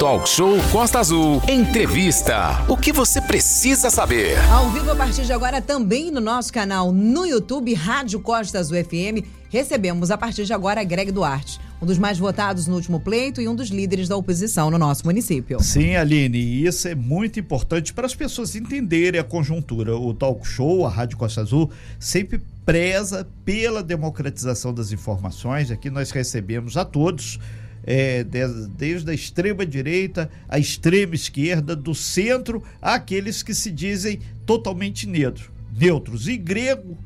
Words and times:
Talk 0.00 0.26
Show 0.26 0.56
Costa 0.72 0.98
Azul. 0.98 1.42
Entrevista. 1.46 2.64
O 2.66 2.74
que 2.74 2.90
você 2.90 3.20
precisa 3.20 3.90
saber? 3.90 4.38
Ao 4.50 4.70
vivo 4.70 4.90
a 4.90 4.96
partir 4.96 5.26
de 5.26 5.32
agora 5.34 5.60
também 5.60 6.10
no 6.10 6.22
nosso 6.22 6.50
canal 6.50 6.90
no 6.90 7.26
YouTube 7.26 7.74
Rádio 7.74 8.18
Costa 8.18 8.58
Azul 8.58 8.82
FM. 8.82 9.22
Recebemos 9.50 10.10
a 10.10 10.16
partir 10.16 10.46
de 10.46 10.54
agora 10.54 10.82
Greg 10.82 11.12
Duarte, 11.12 11.60
um 11.82 11.84
dos 11.84 11.98
mais 11.98 12.18
votados 12.18 12.66
no 12.66 12.76
último 12.76 12.98
pleito 12.98 13.42
e 13.42 13.48
um 13.48 13.54
dos 13.54 13.68
líderes 13.68 14.08
da 14.08 14.16
oposição 14.16 14.70
no 14.70 14.78
nosso 14.78 15.04
município. 15.04 15.62
Sim, 15.62 15.96
Aline, 15.96 16.38
e 16.38 16.66
isso 16.66 16.88
é 16.88 16.94
muito 16.94 17.38
importante 17.38 17.92
para 17.92 18.06
as 18.06 18.14
pessoas 18.14 18.56
entenderem 18.56 19.20
a 19.20 19.24
conjuntura. 19.24 19.94
O 19.94 20.14
Talk 20.14 20.48
Show, 20.48 20.86
a 20.86 20.88
Rádio 20.88 21.18
Costa 21.18 21.42
Azul, 21.42 21.70
sempre 21.98 22.40
preza 22.64 23.28
pela 23.44 23.82
democratização 23.82 24.72
das 24.72 24.92
informações. 24.92 25.70
Aqui 25.70 25.90
nós 25.90 26.10
recebemos 26.10 26.78
a 26.78 26.86
todos 26.86 27.38
é, 27.84 28.24
desde 28.24 29.10
a 29.10 29.14
extrema 29.14 29.64
direita 29.64 30.30
à 30.48 30.58
extrema 30.58 31.14
esquerda, 31.14 31.74
do 31.74 31.94
centro 31.94 32.62
àqueles 32.80 33.42
que 33.42 33.54
se 33.54 33.70
dizem 33.70 34.20
totalmente 34.44 35.06
neutro, 35.06 35.50
neutros. 35.78 36.28
E 36.28 36.36
grego, 36.36 36.96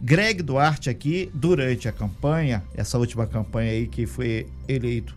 Greg 0.00 0.42
Duarte 0.42 0.90
aqui, 0.90 1.30
durante 1.32 1.88
a 1.88 1.92
campanha, 1.92 2.62
essa 2.74 2.98
última 2.98 3.26
campanha 3.26 3.72
aí 3.72 3.86
que 3.86 4.06
foi 4.06 4.46
eleito 4.66 5.16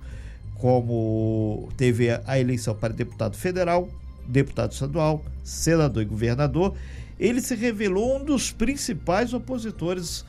como 0.56 1.70
teve 1.76 2.10
a 2.10 2.40
eleição 2.40 2.76
para 2.76 2.94
deputado 2.94 3.36
federal, 3.36 3.90
deputado 4.28 4.72
estadual, 4.72 5.24
senador 5.44 6.02
e 6.02 6.06
governador, 6.06 6.76
ele 7.20 7.42
se 7.42 7.56
revelou 7.56 8.18
um 8.18 8.24
dos 8.24 8.52
principais 8.52 9.34
opositores 9.34 10.26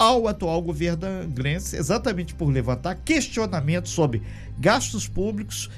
ao 0.00 0.26
atual 0.26 0.60
governo 0.62 1.06
angrense, 1.06 1.76
exatamente 1.76 2.34
por 2.34 2.48
levantar 2.48 2.94
questionamentos 3.04 3.92
sobre 3.92 4.22
gastos 4.58 5.06
públicos, 5.06 5.68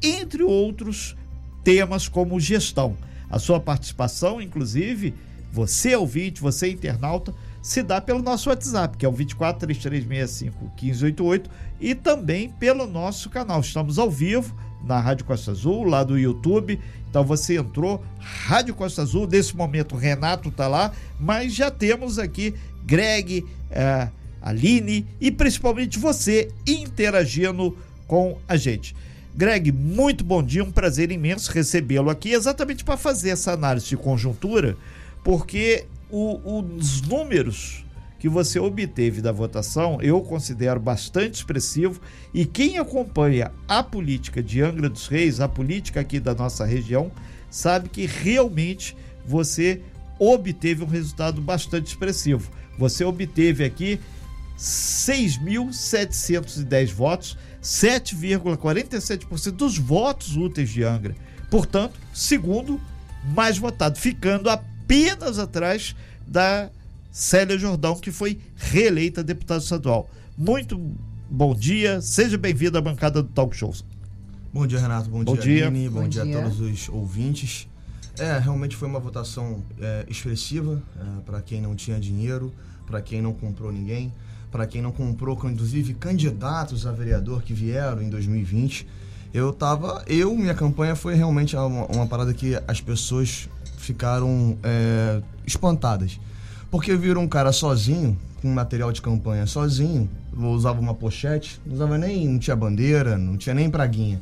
entre 0.00 0.44
outros 0.44 1.16
temas 1.64 2.06
como 2.06 2.38
gestão. 2.38 2.96
A 3.28 3.40
sua 3.40 3.58
participação, 3.58 4.40
inclusive, 4.40 5.12
você 5.52 5.96
ouvinte, 5.96 6.40
você 6.40 6.70
internauta, 6.70 7.34
se 7.60 7.82
dá 7.82 8.00
pelo 8.00 8.22
nosso 8.22 8.48
WhatsApp, 8.48 8.96
que 8.96 9.04
é 9.04 9.08
o 9.08 9.12
2433651588 9.12 11.46
e 11.80 11.96
também 11.96 12.50
pelo 12.50 12.86
nosso 12.86 13.28
canal. 13.28 13.60
Estamos 13.60 13.98
ao 13.98 14.08
vivo 14.08 14.54
na 14.84 15.00
Rádio 15.00 15.24
Costa 15.24 15.50
Azul, 15.50 15.82
lá 15.82 16.04
do 16.04 16.16
YouTube. 16.16 16.78
Então 17.10 17.24
você 17.24 17.56
entrou, 17.56 18.04
Rádio 18.20 18.76
Costa 18.76 19.02
Azul, 19.02 19.26
nesse 19.26 19.56
momento 19.56 19.96
Renato 19.96 20.50
está 20.50 20.68
lá, 20.68 20.92
mas 21.18 21.52
já 21.52 21.72
temos 21.72 22.20
aqui 22.20 22.54
Greg, 22.84 23.44
uh, 23.74 24.10
Aline 24.40 25.06
e 25.20 25.30
principalmente 25.30 25.98
você 25.98 26.50
interagindo 26.66 27.76
com 28.06 28.38
a 28.48 28.56
gente. 28.56 28.94
Greg, 29.34 29.72
muito 29.72 30.22
bom 30.22 30.42
dia, 30.42 30.62
um 30.62 30.70
prazer 30.70 31.10
imenso 31.10 31.50
recebê-lo 31.50 32.08
aqui, 32.08 32.32
exatamente 32.32 32.84
para 32.84 32.96
fazer 32.96 33.30
essa 33.30 33.52
análise 33.52 33.86
de 33.86 33.96
conjuntura, 33.96 34.76
porque 35.24 35.86
o, 36.08 36.62
os 36.76 37.02
números 37.02 37.84
que 38.24 38.28
você 38.28 38.58
obteve 38.58 39.20
da 39.20 39.32
votação 39.32 39.98
eu 40.00 40.20
considero 40.22 40.78
bastante 40.78 41.34
expressivo 41.34 42.00
e 42.32 42.46
quem 42.46 42.78
acompanha 42.78 43.50
a 43.66 43.82
política 43.82 44.42
de 44.42 44.62
Angra 44.62 44.88
dos 44.88 45.08
Reis, 45.08 45.40
a 45.40 45.48
política 45.48 46.00
aqui 46.00 46.20
da 46.20 46.34
nossa 46.34 46.64
região, 46.64 47.10
sabe 47.50 47.88
que 47.88 48.06
realmente 48.06 48.96
você 49.26 49.82
obteve 50.18 50.84
um 50.84 50.86
resultado 50.86 51.40
bastante 51.40 51.88
expressivo. 51.88 52.50
Você 52.78 53.04
obteve 53.04 53.64
aqui 53.64 53.98
6.710 54.58 56.92
votos, 56.92 57.38
7,47% 57.62 59.52
dos 59.52 59.78
votos 59.78 60.36
úteis 60.36 60.68
de 60.70 60.82
Angra. 60.84 61.14
Portanto, 61.50 61.98
segundo 62.12 62.80
mais 63.34 63.56
votado, 63.58 63.98
ficando 63.98 64.50
apenas 64.50 65.38
atrás 65.38 65.96
da 66.26 66.70
Célia 67.10 67.58
Jordão, 67.58 67.96
que 67.96 68.10
foi 68.10 68.38
reeleita 68.56 69.22
deputada 69.22 69.62
estadual. 69.62 70.10
Muito 70.36 70.78
bom 71.30 71.54
dia, 71.54 72.00
seja 72.00 72.36
bem-vindo 72.36 72.76
à 72.76 72.80
bancada 72.80 73.22
do 73.22 73.28
Talk 73.28 73.56
Show. 73.56 73.72
Bom 74.52 74.66
dia, 74.66 74.78
Renato. 74.78 75.08
Bom, 75.08 75.24
bom 75.24 75.34
dia, 75.34 75.42
dia. 75.42 75.66
Aline. 75.66 75.88
Bom, 75.88 76.02
bom 76.02 76.08
dia. 76.08 76.24
dia 76.24 76.38
a 76.38 76.42
todos 76.42 76.60
os 76.60 76.88
ouvintes. 76.88 77.68
É, 78.18 78.38
realmente 78.38 78.76
foi 78.76 78.86
uma 78.86 79.00
votação 79.00 79.62
é, 79.80 80.04
expressiva 80.08 80.80
é, 80.96 81.20
para 81.26 81.40
quem 81.40 81.60
não 81.60 81.74
tinha 81.74 81.98
dinheiro, 81.98 82.52
para 82.86 83.00
quem 83.00 83.20
não 83.20 83.32
comprou 83.32 83.72
ninguém, 83.72 84.12
para 84.52 84.66
quem 84.66 84.80
não 84.80 84.92
comprou, 84.92 85.36
inclusive, 85.50 85.94
candidatos 85.94 86.86
a 86.86 86.92
vereador 86.92 87.42
que 87.42 87.52
vieram 87.52 88.00
em 88.00 88.08
2020. 88.08 88.86
Eu 89.32 89.52
tava. 89.52 90.04
Eu, 90.06 90.36
minha 90.36 90.54
campanha 90.54 90.94
foi 90.94 91.14
realmente 91.14 91.56
uma, 91.56 91.86
uma 91.86 92.06
parada 92.06 92.32
que 92.32 92.54
as 92.68 92.80
pessoas 92.80 93.48
ficaram 93.78 94.56
é, 94.62 95.20
espantadas. 95.44 96.20
Porque 96.70 96.94
viram 96.94 97.22
um 97.22 97.28
cara 97.28 97.50
sozinho, 97.50 98.16
com 98.40 98.48
material 98.48 98.92
de 98.92 99.02
campanha 99.02 99.44
sozinho, 99.44 100.08
usava 100.36 100.80
uma 100.80 100.94
pochete, 100.94 101.60
não 101.66 101.74
usava 101.74 101.98
nem. 101.98 102.28
não 102.28 102.38
tinha 102.38 102.54
bandeira, 102.54 103.18
não 103.18 103.36
tinha 103.36 103.54
nem 103.54 103.68
praguinha 103.68 104.20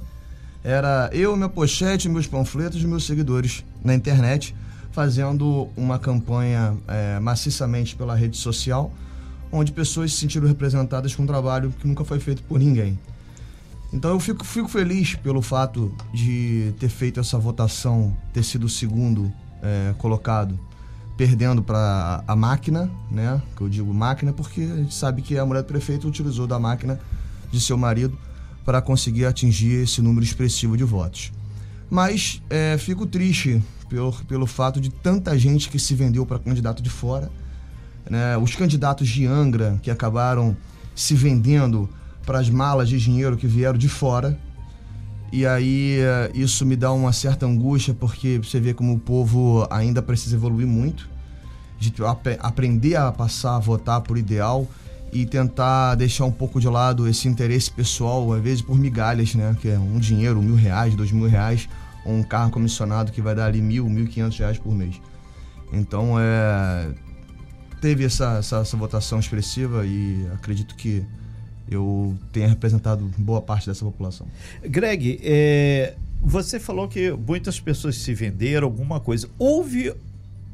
era 0.64 1.10
eu, 1.12 1.36
minha 1.36 1.48
pochete, 1.48 2.08
meus 2.08 2.26
panfletos, 2.26 2.82
meus 2.84 3.04
seguidores 3.04 3.64
na 3.84 3.94
internet, 3.94 4.54
fazendo 4.92 5.68
uma 5.76 5.98
campanha 5.98 6.76
é, 6.86 7.18
maciçamente 7.18 7.96
pela 7.96 8.14
rede 8.14 8.36
social, 8.36 8.92
onde 9.50 9.72
pessoas 9.72 10.12
se 10.12 10.18
sentiram 10.18 10.46
representadas 10.46 11.14
com 11.14 11.24
um 11.24 11.26
trabalho 11.26 11.72
que 11.80 11.86
nunca 11.86 12.04
foi 12.04 12.20
feito 12.20 12.42
por 12.44 12.58
ninguém. 12.58 12.98
Então 13.92 14.10
eu 14.12 14.20
fico, 14.20 14.44
fico 14.44 14.68
feliz 14.68 15.14
pelo 15.16 15.42
fato 15.42 15.94
de 16.14 16.72
ter 16.78 16.88
feito 16.88 17.20
essa 17.20 17.38
votação, 17.38 18.16
ter 18.32 18.42
sido 18.42 18.64
o 18.64 18.68
segundo 18.68 19.30
é, 19.62 19.94
colocado, 19.98 20.58
perdendo 21.16 21.62
para 21.62 22.24
a 22.26 22.34
máquina, 22.34 22.90
né? 23.10 23.42
Que 23.54 23.62
eu 23.62 23.68
digo 23.68 23.92
máquina 23.92 24.32
porque 24.32 24.62
a 24.62 24.76
gente 24.76 24.94
sabe 24.94 25.20
que 25.20 25.36
a 25.36 25.44
mulher 25.44 25.62
do 25.62 25.66
prefeito 25.66 26.08
utilizou 26.08 26.46
da 26.46 26.58
máquina 26.58 26.98
de 27.50 27.60
seu 27.60 27.76
marido 27.76 28.16
para 28.64 28.80
conseguir 28.80 29.26
atingir 29.26 29.82
esse 29.82 30.00
número 30.00 30.24
expressivo 30.24 30.76
de 30.76 30.84
votos. 30.84 31.32
Mas 31.90 32.40
é, 32.48 32.76
fico 32.78 33.06
triste 33.06 33.62
pelo, 33.88 34.12
pelo 34.26 34.46
fato 34.46 34.80
de 34.80 34.90
tanta 34.90 35.38
gente 35.38 35.68
que 35.68 35.78
se 35.78 35.94
vendeu 35.94 36.24
para 36.24 36.38
candidato 36.38 36.82
de 36.82 36.88
fora. 36.88 37.30
Né? 38.08 38.36
Os 38.38 38.54
candidatos 38.54 39.08
de 39.08 39.26
Angra 39.26 39.78
que 39.82 39.90
acabaram 39.90 40.56
se 40.94 41.14
vendendo 41.14 41.88
para 42.24 42.38
as 42.38 42.48
malas 42.48 42.88
de 42.88 42.98
dinheiro 42.98 43.36
que 43.36 43.46
vieram 43.46 43.76
de 43.76 43.88
fora. 43.88 44.38
E 45.32 45.46
aí 45.46 45.98
é, 46.00 46.30
isso 46.34 46.64
me 46.64 46.76
dá 46.76 46.92
uma 46.92 47.12
certa 47.12 47.46
angústia, 47.46 47.94
porque 47.94 48.38
você 48.38 48.60
vê 48.60 48.74
como 48.74 48.94
o 48.94 48.98
povo 48.98 49.66
ainda 49.70 50.02
precisa 50.02 50.36
evoluir 50.36 50.66
muito, 50.66 51.08
de 51.78 51.92
aprender 52.40 52.96
a 52.96 53.10
passar 53.10 53.56
a 53.56 53.58
votar 53.58 54.00
por 54.02 54.16
ideal 54.16 54.68
e 55.12 55.26
tentar 55.26 55.94
deixar 55.94 56.24
um 56.24 56.32
pouco 56.32 56.58
de 56.58 56.68
lado 56.68 57.06
esse 57.06 57.28
interesse 57.28 57.70
pessoal, 57.70 58.32
às 58.32 58.42
vezes 58.42 58.62
por 58.62 58.78
migalhas, 58.78 59.34
né? 59.34 59.54
Que 59.60 59.68
é 59.68 59.78
um 59.78 59.98
dinheiro, 59.98 60.40
mil 60.40 60.54
reais, 60.54 60.94
dois 60.94 61.12
mil 61.12 61.28
reais, 61.28 61.68
ou 62.04 62.14
um 62.14 62.22
carro 62.22 62.50
comissionado 62.50 63.12
que 63.12 63.20
vai 63.20 63.34
dar 63.34 63.46
ali 63.46 63.60
mil, 63.60 63.88
mil 63.90 64.04
e 64.04 64.08
quinhentos 64.08 64.38
reais 64.38 64.58
por 64.58 64.74
mês. 64.74 65.00
Então, 65.72 66.18
é... 66.18 66.90
Teve 67.80 68.04
essa, 68.04 68.38
essa, 68.38 68.58
essa 68.58 68.76
votação 68.76 69.18
expressiva 69.18 69.84
e 69.84 70.24
acredito 70.32 70.76
que 70.76 71.04
eu 71.68 72.16
tenha 72.32 72.46
representado 72.46 73.10
boa 73.18 73.42
parte 73.42 73.66
dessa 73.66 73.84
população. 73.84 74.28
Greg, 74.62 75.18
é, 75.20 75.96
você 76.22 76.60
falou 76.60 76.86
que 76.86 77.10
muitas 77.10 77.58
pessoas 77.58 77.96
se 77.96 78.14
venderam, 78.14 78.68
alguma 78.68 79.00
coisa. 79.00 79.28
Houve 79.36 79.92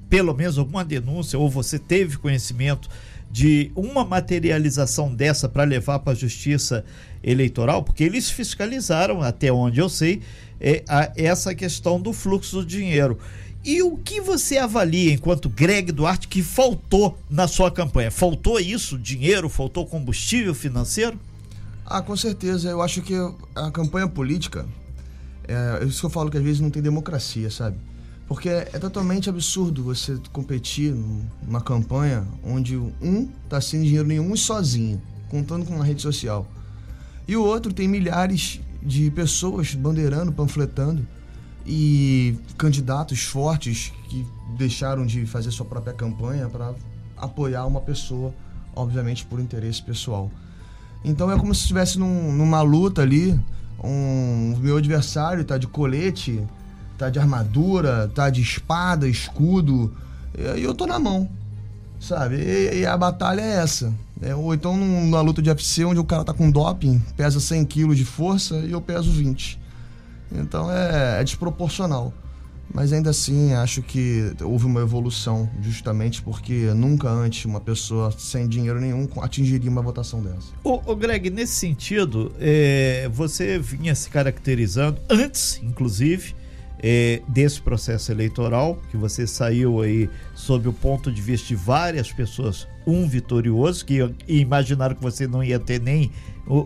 pelo 0.08 0.32
menos 0.32 0.56
alguma 0.56 0.82
denúncia, 0.84 1.38
ou 1.38 1.50
você 1.50 1.78
teve 1.78 2.16
conhecimento 2.16 2.88
de 3.30 3.70
uma 3.76 4.04
materialização 4.04 5.14
dessa 5.14 5.48
para 5.48 5.64
levar 5.64 5.98
para 5.98 6.12
a 6.12 6.16
justiça 6.16 6.84
eleitoral, 7.22 7.82
porque 7.82 8.04
eles 8.04 8.30
fiscalizaram, 8.30 9.22
até 9.22 9.52
onde 9.52 9.80
eu 9.80 9.88
sei, 9.88 10.22
é, 10.60 10.82
a, 10.88 11.12
essa 11.16 11.54
questão 11.54 12.00
do 12.00 12.12
fluxo 12.12 12.56
do 12.56 12.66
dinheiro. 12.66 13.18
E 13.64 13.82
o 13.82 13.96
que 13.96 14.20
você 14.20 14.56
avalia 14.56 15.12
enquanto 15.12 15.48
Greg 15.48 15.92
Duarte 15.92 16.28
que 16.28 16.42
faltou 16.42 17.18
na 17.28 17.46
sua 17.46 17.70
campanha? 17.70 18.10
Faltou 18.10 18.58
isso, 18.58 18.98
dinheiro, 18.98 19.48
faltou 19.48 19.84
combustível 19.84 20.54
financeiro? 20.54 21.18
Ah, 21.84 22.00
com 22.00 22.16
certeza. 22.16 22.68
Eu 22.68 22.80
acho 22.80 23.02
que 23.02 23.14
a 23.54 23.70
campanha 23.70 24.08
política, 24.08 24.66
é, 25.46 25.84
isso 25.84 26.00
que 26.00 26.06
eu 26.06 26.10
falo 26.10 26.30
que 26.30 26.38
às 26.38 26.42
vezes 26.42 26.60
não 26.60 26.70
tem 26.70 26.82
democracia, 26.82 27.50
sabe? 27.50 27.76
Porque 28.28 28.50
é 28.50 28.78
totalmente 28.78 29.30
absurdo 29.30 29.82
você 29.82 30.20
competir 30.32 30.94
numa 31.42 31.62
campanha 31.62 32.26
onde 32.44 32.76
um 32.76 33.26
tá 33.48 33.58
sem 33.58 33.82
dinheiro 33.82 34.06
nenhum 34.06 34.34
e 34.34 34.38
sozinho, 34.38 35.00
contando 35.30 35.64
com 35.64 35.74
uma 35.74 35.84
rede 35.84 36.02
social. 36.02 36.46
E 37.26 37.34
o 37.34 37.42
outro 37.42 37.72
tem 37.72 37.88
milhares 37.88 38.60
de 38.82 39.10
pessoas 39.10 39.74
bandeirando, 39.74 40.30
panfletando 40.30 41.06
e 41.66 42.36
candidatos 42.58 43.22
fortes 43.22 43.92
que 44.08 44.26
deixaram 44.58 45.06
de 45.06 45.24
fazer 45.24 45.50
sua 45.50 45.64
própria 45.66 45.94
campanha 45.94 46.48
para 46.48 46.74
apoiar 47.16 47.66
uma 47.66 47.80
pessoa, 47.80 48.34
obviamente 48.76 49.24
por 49.24 49.40
interesse 49.40 49.82
pessoal. 49.82 50.30
Então 51.02 51.30
é 51.32 51.38
como 51.38 51.54
se 51.54 51.62
estivesse 51.62 51.98
num, 51.98 52.30
numa 52.32 52.60
luta 52.60 53.00
ali 53.02 53.38
Um, 53.82 54.54
o 54.54 54.58
meu 54.58 54.76
adversário 54.76 55.44
tá 55.44 55.56
de 55.56 55.68
colete, 55.68 56.44
tá 56.98 57.08
de 57.08 57.18
armadura, 57.18 58.10
tá 58.12 58.28
de 58.28 58.42
espada, 58.42 59.08
escudo, 59.08 59.94
e 60.36 60.62
eu 60.62 60.74
tô 60.74 60.86
na 60.86 60.98
mão, 60.98 61.28
sabe? 62.00 62.36
E, 62.36 62.80
e 62.80 62.86
a 62.86 62.96
batalha 62.96 63.40
é 63.40 63.56
essa. 63.62 63.92
É, 64.20 64.34
ou 64.34 64.52
então 64.52 64.76
numa 64.76 65.20
luta 65.20 65.40
de 65.40 65.48
UFC 65.48 65.84
onde 65.84 66.00
o 66.00 66.04
cara 66.04 66.24
tá 66.24 66.34
com 66.34 66.50
doping, 66.50 67.00
pesa 67.16 67.38
100 67.38 67.64
quilos 67.66 67.96
de 67.96 68.04
força 68.04 68.56
e 68.56 68.72
eu 68.72 68.80
peso 68.80 69.10
20. 69.12 69.58
Então 70.32 70.70
é, 70.70 71.20
é 71.20 71.24
desproporcional. 71.24 72.12
Mas 72.72 72.92
ainda 72.92 73.10
assim, 73.10 73.54
acho 73.54 73.80
que 73.80 74.30
houve 74.42 74.66
uma 74.66 74.80
evolução, 74.80 75.48
justamente 75.62 76.20
porque 76.20 76.70
nunca 76.74 77.08
antes 77.08 77.46
uma 77.46 77.60
pessoa 77.60 78.12
sem 78.16 78.46
dinheiro 78.46 78.78
nenhum 78.78 79.08
atingiria 79.22 79.70
uma 79.70 79.80
votação 79.80 80.20
dessa. 80.20 80.48
Ô, 80.62 80.80
ô 80.84 80.94
Greg, 80.94 81.30
nesse 81.30 81.54
sentido, 81.54 82.30
é, 82.38 83.08
você 83.10 83.58
vinha 83.58 83.94
se 83.94 84.10
caracterizando, 84.10 85.00
antes, 85.08 85.58
inclusive, 85.62 86.34
é, 86.80 87.22
desse 87.26 87.60
processo 87.60 88.12
eleitoral, 88.12 88.80
que 88.90 88.96
você 88.96 89.26
saiu 89.26 89.80
aí 89.80 90.08
sob 90.34 90.68
o 90.68 90.72
ponto 90.72 91.10
de 91.10 91.20
vista 91.20 91.48
de 91.48 91.56
várias 91.56 92.12
pessoas, 92.12 92.68
um 92.86 93.08
vitorioso, 93.08 93.84
que 93.84 93.98
imaginaram 94.26 94.94
que 94.94 95.02
você 95.02 95.26
não 95.26 95.42
ia 95.42 95.58
ter 95.58 95.80
nem 95.80 96.10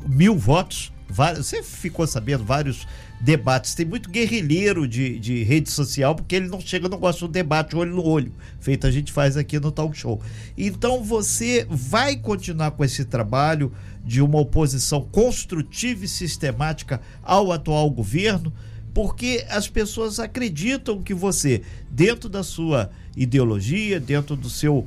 mil 0.08 0.36
votos. 0.36 0.92
Você 1.36 1.62
ficou 1.62 2.06
sabendo 2.06 2.42
vários 2.42 2.86
debates. 3.20 3.74
Tem 3.74 3.84
muito 3.84 4.10
guerrilheiro 4.10 4.88
de, 4.88 5.18
de 5.18 5.42
rede 5.42 5.70
social, 5.70 6.14
porque 6.14 6.36
ele 6.36 6.48
não 6.48 6.60
chega, 6.60 6.88
não 6.88 6.98
gosta 6.98 7.26
do 7.26 7.32
debate 7.32 7.76
olho 7.76 7.94
no 7.94 8.04
olho, 8.04 8.32
feito 8.60 8.86
a 8.86 8.90
gente 8.90 9.12
faz 9.12 9.36
aqui 9.36 9.60
no 9.60 9.70
Talk 9.70 9.96
Show. 9.96 10.20
Então 10.56 11.02
você 11.04 11.66
vai 11.68 12.16
continuar 12.16 12.70
com 12.72 12.84
esse 12.84 13.04
trabalho 13.04 13.72
de 14.04 14.20
uma 14.20 14.40
oposição 14.40 15.02
construtiva 15.02 16.04
e 16.04 16.08
sistemática 16.08 17.00
ao 17.22 17.52
atual 17.52 17.90
governo, 17.90 18.52
porque 18.94 19.44
as 19.48 19.68
pessoas 19.68 20.18
acreditam 20.18 21.02
que 21.02 21.14
você, 21.14 21.62
dentro 21.90 22.28
da 22.28 22.42
sua 22.42 22.90
ideologia, 23.16 23.98
dentro 23.98 24.36
do 24.36 24.50
seu 24.50 24.86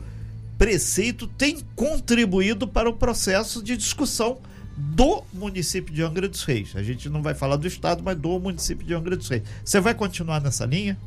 preceito, 0.58 1.28
tem 1.28 1.60
contribuído 1.76 2.68
para 2.68 2.90
o 2.90 2.94
processo 2.94 3.62
de 3.64 3.76
discussão 3.76 4.38
do 4.78 5.24
município 5.34 5.94
de 5.94 6.02
Angra 6.02 6.28
dos 6.28 6.44
Reis. 6.44 6.76
A 6.76 6.84
gente 6.84 7.10
não 7.10 7.22
vai 7.22 7.34
falar 7.34 7.56
do 7.56 7.68
estado, 7.68 8.04
mas 8.04 8.18
do 8.18 8.40
município 8.40 8.86
de 8.86 8.94
Angra 8.94 9.16
dos 9.16 9.28
Reis. 9.28 9.44
Você 9.64 9.80
vai 9.80 9.94
continuar 9.94 10.42
nessa 10.42 10.66
linha? 10.66 10.98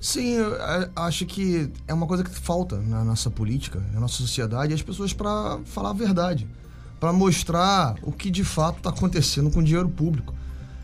Sim, 0.00 0.34
eu 0.34 0.56
acho 0.94 1.26
que 1.26 1.68
é 1.88 1.92
uma 1.92 2.06
coisa 2.06 2.22
que 2.22 2.30
falta 2.30 2.78
na 2.78 3.02
nossa 3.02 3.28
política, 3.30 3.82
na 3.92 3.98
nossa 3.98 4.16
sociedade, 4.18 4.72
as 4.72 4.82
pessoas 4.82 5.12
para 5.12 5.58
falar 5.64 5.90
a 5.90 5.94
verdade, 5.94 6.46
para 7.00 7.12
mostrar 7.12 7.96
o 8.02 8.12
que 8.12 8.30
de 8.30 8.44
fato 8.44 8.78
está 8.78 8.90
acontecendo 8.90 9.50
com 9.50 9.58
o 9.58 9.62
dinheiro 9.62 9.88
público. 9.88 10.32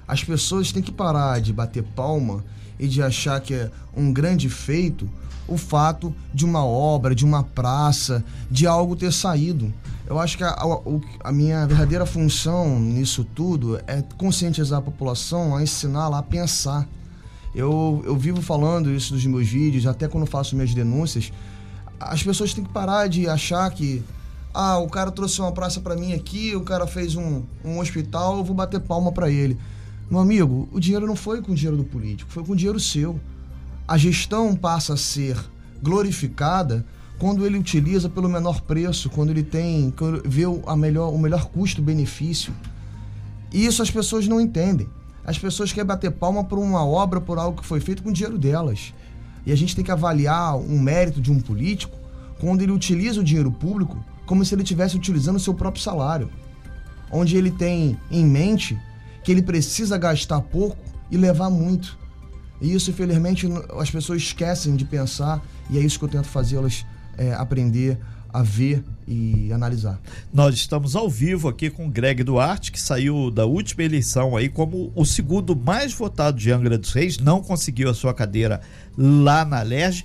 As 0.06 0.22
pessoas 0.22 0.72
têm 0.72 0.82
que 0.82 0.92
parar 0.92 1.40
de 1.40 1.52
bater 1.52 1.82
palma 1.82 2.44
e 2.78 2.86
de 2.86 3.02
achar 3.02 3.40
que 3.40 3.54
é 3.54 3.70
um 3.96 4.12
grande 4.12 4.48
feito 4.48 5.08
o 5.46 5.56
fato 5.56 6.14
de 6.32 6.44
uma 6.44 6.64
obra, 6.64 7.14
de 7.14 7.24
uma 7.24 7.42
praça, 7.42 8.24
de 8.50 8.66
algo 8.66 8.96
ter 8.96 9.12
saído. 9.12 9.72
Eu 10.06 10.18
acho 10.18 10.36
que 10.36 10.44
a, 10.44 10.50
a, 10.50 11.28
a, 11.28 11.32
minha 11.32 11.66
verdadeira 11.66 12.04
função 12.04 12.78
nisso 12.78 13.24
tudo 13.24 13.80
é 13.86 14.02
conscientizar 14.18 14.78
a 14.78 14.82
população, 14.82 15.56
a 15.56 15.62
ensiná-la 15.62 16.18
a 16.18 16.22
pensar. 16.22 16.86
Eu, 17.54 18.02
eu 18.04 18.16
vivo 18.16 18.42
falando 18.42 18.90
isso 18.90 19.14
nos 19.14 19.24
meus 19.24 19.48
vídeos, 19.48 19.86
até 19.86 20.08
quando 20.08 20.26
faço 20.26 20.56
minhas 20.56 20.74
denúncias. 20.74 21.32
As 22.00 22.22
pessoas 22.22 22.52
têm 22.52 22.64
que 22.64 22.72
parar 22.72 23.06
de 23.08 23.28
achar 23.28 23.70
que 23.70 24.02
ah, 24.52 24.78
o 24.78 24.88
cara 24.88 25.10
trouxe 25.10 25.40
uma 25.40 25.52
praça 25.52 25.80
para 25.80 25.96
mim 25.96 26.12
aqui, 26.12 26.54
o 26.54 26.62
cara 26.62 26.86
fez 26.86 27.16
um, 27.16 27.42
um 27.64 27.78
hospital, 27.78 28.38
eu 28.38 28.44
vou 28.44 28.54
bater 28.54 28.80
palma 28.80 29.10
para 29.10 29.30
ele. 29.30 29.58
Meu 30.10 30.20
amigo, 30.20 30.68
o 30.70 30.78
dinheiro 30.78 31.06
não 31.06 31.16
foi 31.16 31.40
com 31.40 31.52
o 31.52 31.54
dinheiro 31.54 31.76
do 31.76 31.84
político, 31.84 32.30
foi 32.30 32.44
com 32.44 32.52
o 32.52 32.56
dinheiro 32.56 32.78
seu. 32.78 33.18
A 33.88 33.96
gestão 33.96 34.54
passa 34.54 34.94
a 34.94 34.96
ser 34.96 35.36
glorificada 35.82 36.84
quando 37.18 37.46
ele 37.46 37.58
utiliza 37.58 38.08
pelo 38.08 38.28
menor 38.28 38.60
preço, 38.62 39.08
quando 39.08 39.30
ele 39.30 39.42
tem, 39.42 39.90
quando 39.96 40.22
vê 40.28 40.42
a 40.66 40.76
melhor, 40.76 41.12
o 41.12 41.18
melhor 41.18 41.46
custo-benefício. 41.46 42.52
E 43.52 43.64
isso 43.64 43.82
as 43.82 43.90
pessoas 43.90 44.26
não 44.26 44.40
entendem. 44.40 44.88
As 45.24 45.38
pessoas 45.38 45.72
querem 45.72 45.86
bater 45.86 46.10
palma 46.10 46.44
por 46.44 46.58
uma 46.58 46.84
obra, 46.84 47.20
por 47.20 47.38
algo 47.38 47.60
que 47.60 47.66
foi 47.66 47.80
feito 47.80 48.02
com 48.02 48.10
o 48.10 48.12
dinheiro 48.12 48.36
delas. 48.36 48.92
E 49.46 49.52
a 49.52 49.56
gente 49.56 49.74
tem 49.74 49.84
que 49.84 49.90
avaliar 49.90 50.56
um 50.56 50.78
mérito 50.78 51.20
de 51.20 51.30
um 51.30 51.40
político 51.40 51.96
quando 52.38 52.62
ele 52.62 52.72
utiliza 52.72 53.20
o 53.20 53.24
dinheiro 53.24 53.50
público 53.50 54.04
como 54.26 54.44
se 54.44 54.54
ele 54.54 54.62
estivesse 54.62 54.96
utilizando 54.96 55.36
o 55.36 55.40
seu 55.40 55.54
próprio 55.54 55.82
salário. 55.82 56.28
Onde 57.10 57.36
ele 57.36 57.50
tem 57.50 57.96
em 58.10 58.24
mente 58.24 58.78
que 59.24 59.32
ele 59.32 59.42
precisa 59.42 59.98
gastar 59.98 60.40
pouco 60.42 60.76
e 61.10 61.16
levar 61.16 61.50
muito. 61.50 61.98
E 62.60 62.72
isso, 62.72 62.90
infelizmente, 62.90 63.48
as 63.78 63.90
pessoas 63.90 64.22
esquecem 64.22 64.76
de 64.76 64.84
pensar, 64.84 65.42
e 65.70 65.78
é 65.78 65.80
isso 65.80 65.98
que 65.98 66.04
eu 66.04 66.08
tento 66.08 66.28
fazê-las 66.28 66.86
é, 67.16 67.32
aprender 67.32 67.98
a 68.32 68.42
ver 68.42 68.84
e 69.06 69.52
analisar. 69.52 70.00
Nós 70.32 70.54
estamos 70.56 70.96
ao 70.96 71.08
vivo 71.08 71.48
aqui 71.48 71.70
com 71.70 71.86
o 71.86 71.90
Greg 71.90 72.24
Duarte, 72.24 72.72
que 72.72 72.80
saiu 72.80 73.30
da 73.30 73.46
última 73.46 73.84
eleição 73.84 74.36
aí 74.36 74.48
como 74.48 74.90
o 74.94 75.04
segundo 75.04 75.54
mais 75.54 75.92
votado 75.92 76.36
de 76.36 76.50
Angra 76.50 76.76
dos 76.76 76.92
Reis, 76.92 77.18
não 77.18 77.40
conseguiu 77.40 77.88
a 77.88 77.94
sua 77.94 78.12
cadeira 78.12 78.60
lá 78.98 79.44
na 79.44 79.62
LERJ. 79.62 80.04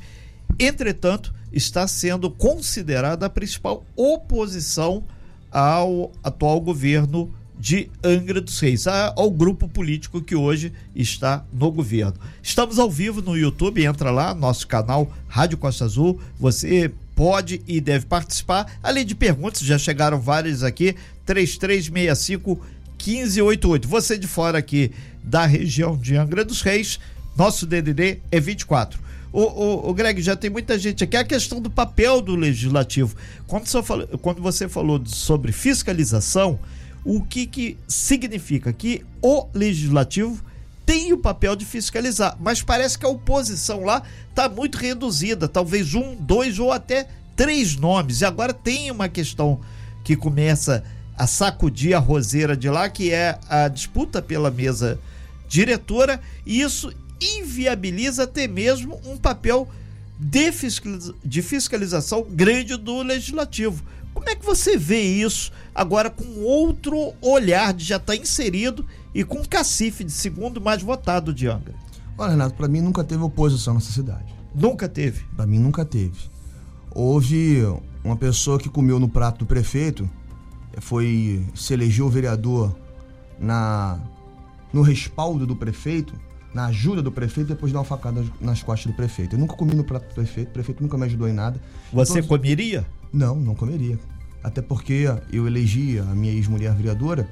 Entretanto, 0.59 1.33
está 1.51 1.87
sendo 1.87 2.29
considerada 2.29 3.25
a 3.25 3.29
principal 3.29 3.83
oposição 3.95 5.03
ao 5.51 6.11
atual 6.23 6.61
governo 6.61 7.33
de 7.59 7.91
Angra 8.01 8.39
dos 8.39 8.57
Reis, 8.59 8.87
ao 8.87 9.29
grupo 9.29 9.67
político 9.67 10.21
que 10.21 10.33
hoje 10.33 10.71
está 10.95 11.43
no 11.51 11.69
governo. 11.69 12.15
Estamos 12.41 12.79
ao 12.79 12.89
vivo 12.89 13.21
no 13.21 13.37
YouTube, 13.37 13.83
entra 13.83 14.11
lá, 14.11 14.33
nosso 14.33 14.65
canal 14.65 15.11
Rádio 15.27 15.57
Costa 15.57 15.83
Azul. 15.83 16.19
Você 16.39 16.89
pode 17.13 17.61
e 17.67 17.81
deve 17.81 18.05
participar. 18.05 18.79
Além 18.81 19.05
de 19.05 19.13
perguntas, 19.13 19.59
já 19.61 19.77
chegaram 19.77 20.21
várias 20.21 20.63
aqui. 20.63 20.95
3365 21.25 22.61
1588. 22.97 23.87
Você 23.87 24.17
de 24.17 24.25
fora 24.25 24.57
aqui 24.57 24.91
da 25.21 25.45
região 25.45 25.97
de 25.97 26.15
Angra 26.15 26.45
dos 26.45 26.61
Reis, 26.61 26.97
nosso 27.35 27.65
DDD 27.65 28.19
é 28.31 28.39
24. 28.39 28.99
O, 29.31 29.41
o, 29.41 29.89
o, 29.89 29.93
Greg, 29.93 30.21
já 30.21 30.35
tem 30.35 30.49
muita 30.49 30.79
gente 30.79 31.03
aqui. 31.03 31.15
A 31.15 31.23
questão 31.23 31.61
do 31.61 31.69
papel 31.69 32.21
do 32.21 32.35
legislativo. 32.35 33.15
Quando 33.45 33.67
você 33.67 33.83
falou, 33.83 34.07
quando 34.19 34.41
você 34.41 34.67
falou 34.67 35.01
sobre 35.05 35.51
fiscalização, 35.51 36.57
o 37.03 37.21
que, 37.21 37.45
que 37.45 37.77
significa 37.87 38.71
que 38.73 39.05
o 39.21 39.47
legislativo 39.53 40.43
tem 40.85 41.13
o 41.13 41.17
papel 41.17 41.55
de 41.55 41.65
fiscalizar, 41.65 42.35
mas 42.39 42.63
parece 42.63 42.97
que 42.97 43.05
a 43.05 43.09
oposição 43.09 43.83
lá 43.83 44.01
está 44.29 44.49
muito 44.49 44.77
reduzida, 44.77 45.47
talvez 45.47 45.93
um, 45.93 46.15
dois 46.15 46.57
ou 46.57 46.71
até 46.71 47.07
três 47.35 47.75
nomes. 47.75 48.21
E 48.21 48.25
agora 48.25 48.53
tem 48.53 48.89
uma 48.89 49.07
questão 49.07 49.59
que 50.03 50.15
começa 50.15 50.83
a 51.15 51.27
sacudir 51.27 51.93
a 51.93 51.99
roseira 51.99 52.57
de 52.57 52.69
lá, 52.69 52.89
que 52.89 53.11
é 53.11 53.37
a 53.47 53.67
disputa 53.67 54.21
pela 54.21 54.49
mesa 54.49 54.99
diretora, 55.47 56.19
e 56.45 56.61
isso 56.61 56.91
inviabiliza 57.21 58.23
até 58.23 58.47
mesmo 58.47 58.99
um 59.05 59.15
papel 59.17 59.69
de 60.19 61.41
fiscalização 61.41 62.25
grande 62.29 62.75
do 62.75 63.03
legislativo. 63.03 63.83
Como 64.19 64.29
é 64.29 64.35
que 64.35 64.45
você 64.45 64.77
vê 64.77 65.01
isso 65.01 65.49
agora 65.73 66.09
com 66.09 66.41
outro 66.43 67.13
olhar 67.21 67.73
de 67.73 67.85
já 67.85 67.95
estar 67.95 68.11
tá 68.13 68.21
inserido 68.21 68.85
e 69.15 69.23
com 69.23 69.45
cacife 69.45 70.03
de 70.03 70.11
segundo 70.11 70.59
mais 70.59 70.81
votado 70.81 71.33
de 71.33 71.47
Angra? 71.47 71.73
Olha, 72.17 72.31
Renato, 72.31 72.53
para 72.53 72.67
mim 72.67 72.81
nunca 72.81 73.01
teve 73.01 73.23
oposição 73.23 73.75
nessa 73.75 73.93
cidade. 73.93 74.35
Nunca 74.53 74.89
teve? 74.89 75.23
Para 75.37 75.47
mim 75.47 75.57
nunca 75.57 75.85
teve. 75.85 76.19
Houve 76.91 77.63
uma 78.03 78.17
pessoa 78.17 78.59
que 78.59 78.67
comeu 78.67 78.99
no 78.99 79.07
prato 79.07 79.39
do 79.39 79.45
prefeito, 79.45 80.09
foi 80.79 81.41
se 81.55 81.73
elegeu 81.73 82.09
vereador 82.09 82.75
na 83.39 84.01
no 84.73 84.81
respaldo 84.81 85.47
do 85.47 85.55
prefeito, 85.55 86.13
na 86.53 86.65
ajuda 86.65 87.01
do 87.01 87.11
prefeito, 87.11 87.47
depois 87.47 87.69
de 87.69 87.73
dar 87.73 87.79
uma 87.79 87.85
facada 87.85 88.21
nas 88.41 88.61
costas 88.61 88.91
do 88.91 88.95
prefeito. 88.97 89.37
Eu 89.37 89.39
nunca 89.39 89.55
comi 89.55 89.73
no 89.73 89.85
prato 89.85 90.09
do 90.09 90.13
prefeito, 90.13 90.49
o 90.49 90.51
prefeito 90.51 90.83
nunca 90.83 90.97
me 90.97 91.05
ajudou 91.05 91.25
em 91.25 91.33
nada. 91.33 91.57
Você 91.93 92.19
então, 92.19 92.37
comeria? 92.37 92.85
Não, 93.11 93.35
não 93.35 93.55
comeria. 93.55 93.99
Até 94.43 94.61
porque 94.61 95.07
eu 95.31 95.47
elegi 95.47 95.99
a 95.99 96.15
minha 96.15 96.31
ex-mulher 96.31 96.73
vereadora 96.73 97.27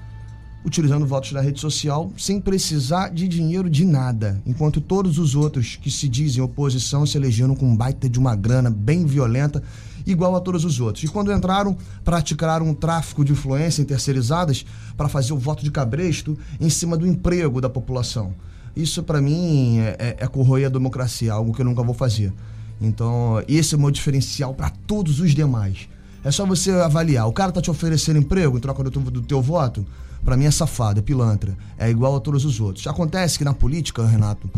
utilizando 0.66 1.06
votos 1.06 1.32
da 1.32 1.40
rede 1.40 1.62
social 1.62 2.12
sem 2.18 2.42
precisar 2.42 3.10
de 3.10 3.28
dinheiro 3.28 3.70
de 3.70 3.86
nada, 3.86 4.42
enquanto 4.46 4.82
todos 4.82 5.18
os 5.18 5.34
outros 5.34 5.78
que 5.78 5.90
se 5.90 6.10
dizem 6.10 6.44
oposição 6.44 7.06
se 7.06 7.18
elegeram 7.18 7.56
com 7.56 7.68
um 7.68 7.76
baita 7.76 8.10
de 8.10 8.20
uma 8.20 8.36
grana 8.36 8.70
bem 8.70 9.06
violenta, 9.06 9.64
igual 10.06 10.36
a 10.36 10.42
todos 10.42 10.66
os 10.66 10.80
outros. 10.82 11.04
E 11.06 11.08
quando 11.08 11.32
entraram, 11.32 11.78
praticaram 12.04 12.68
um 12.68 12.74
tráfico 12.74 13.24
de 13.24 13.32
influência 13.32 13.86
terceirizadas 13.86 14.66
para 14.98 15.08
fazer 15.08 15.32
o 15.32 15.38
voto 15.38 15.64
de 15.64 15.72
cabresto 15.72 16.38
em 16.60 16.70
cima 16.70 16.98
do 16.98 17.08
emprego 17.08 17.62
da 17.62 17.70
população. 17.70 18.34
Isso, 18.76 19.02
para 19.04 19.22
mim, 19.22 19.80
é, 19.80 19.96
é, 19.98 20.18
é 20.20 20.28
corroer 20.28 20.68
a 20.68 20.70
democracia, 20.70 21.34
algo 21.34 21.54
que 21.54 21.62
eu 21.62 21.66
nunca 21.66 21.82
vou 21.82 21.94
fazer. 21.94 22.34
Então, 22.80 23.44
esse 23.48 23.74
é 23.74 23.78
o 23.78 23.82
meu 23.82 23.92
diferencial 23.92 24.54
para 24.54 24.70
todos 24.70 25.20
os 25.20 25.34
demais. 25.34 25.90
É 26.24 26.32
só 26.32 26.46
você 26.46 26.72
avaliar. 26.72 27.28
O 27.28 27.34
cara 27.34 27.52
tá 27.52 27.62
te 27.62 27.72
oferecendo 27.72 28.20
emprego 28.20 28.58
em 28.58 28.62
troca 28.62 28.84
do 28.84 28.92
teu, 28.92 29.02
do 29.02 29.22
teu 29.22 29.42
voto? 29.42 29.86
para 30.24 30.36
mim 30.36 30.44
é 30.44 30.52
safado, 30.52 31.00
é 31.00 31.02
pilantra, 31.02 31.58
é 31.78 31.90
igual 31.90 32.18
a 32.18 32.20
todos 32.20 32.44
os 32.44 32.60
outros. 32.60 32.86
Acontece 32.86 33.38
que 33.38 33.46
na 33.46 33.54
política, 33.54 34.06
Renato, 34.06 34.50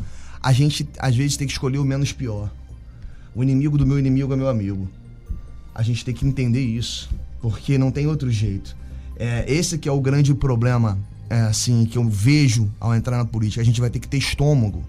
a 0.42 0.52
gente 0.52 0.90
às 0.98 1.16
vezes 1.16 1.38
tem 1.38 1.46
que 1.46 1.54
escolher 1.54 1.78
o 1.78 1.86
menos 1.86 2.12
pior. 2.12 2.50
O 3.36 3.44
inimigo 3.44 3.78
do 3.78 3.86
meu 3.86 4.00
inimigo 4.00 4.34
é 4.34 4.36
meu 4.36 4.50
amigo. 4.50 4.90
A 5.74 5.84
gente 5.84 6.04
tem 6.04 6.12
que 6.12 6.26
entender 6.26 6.62
isso, 6.62 7.08
porque 7.40 7.78
não 7.78 7.92
tem 7.92 8.08
outro 8.08 8.32
jeito. 8.32 8.76
É, 9.16 9.46
esse 9.48 9.78
que 9.78 9.88
é 9.88 9.92
o 9.92 10.02
grande 10.02 10.34
problema, 10.34 10.98
é, 11.30 11.42
assim, 11.42 11.86
que 11.86 12.00
eu 12.00 12.10
vejo 12.10 12.68
ao 12.80 12.96
entrar 12.96 13.18
na 13.18 13.26
política. 13.26 13.62
A 13.62 13.66
gente 13.66 13.80
vai 13.80 13.92
ter 13.92 14.00
que 14.00 14.08
ter 14.08 14.18
estômago 14.18 14.84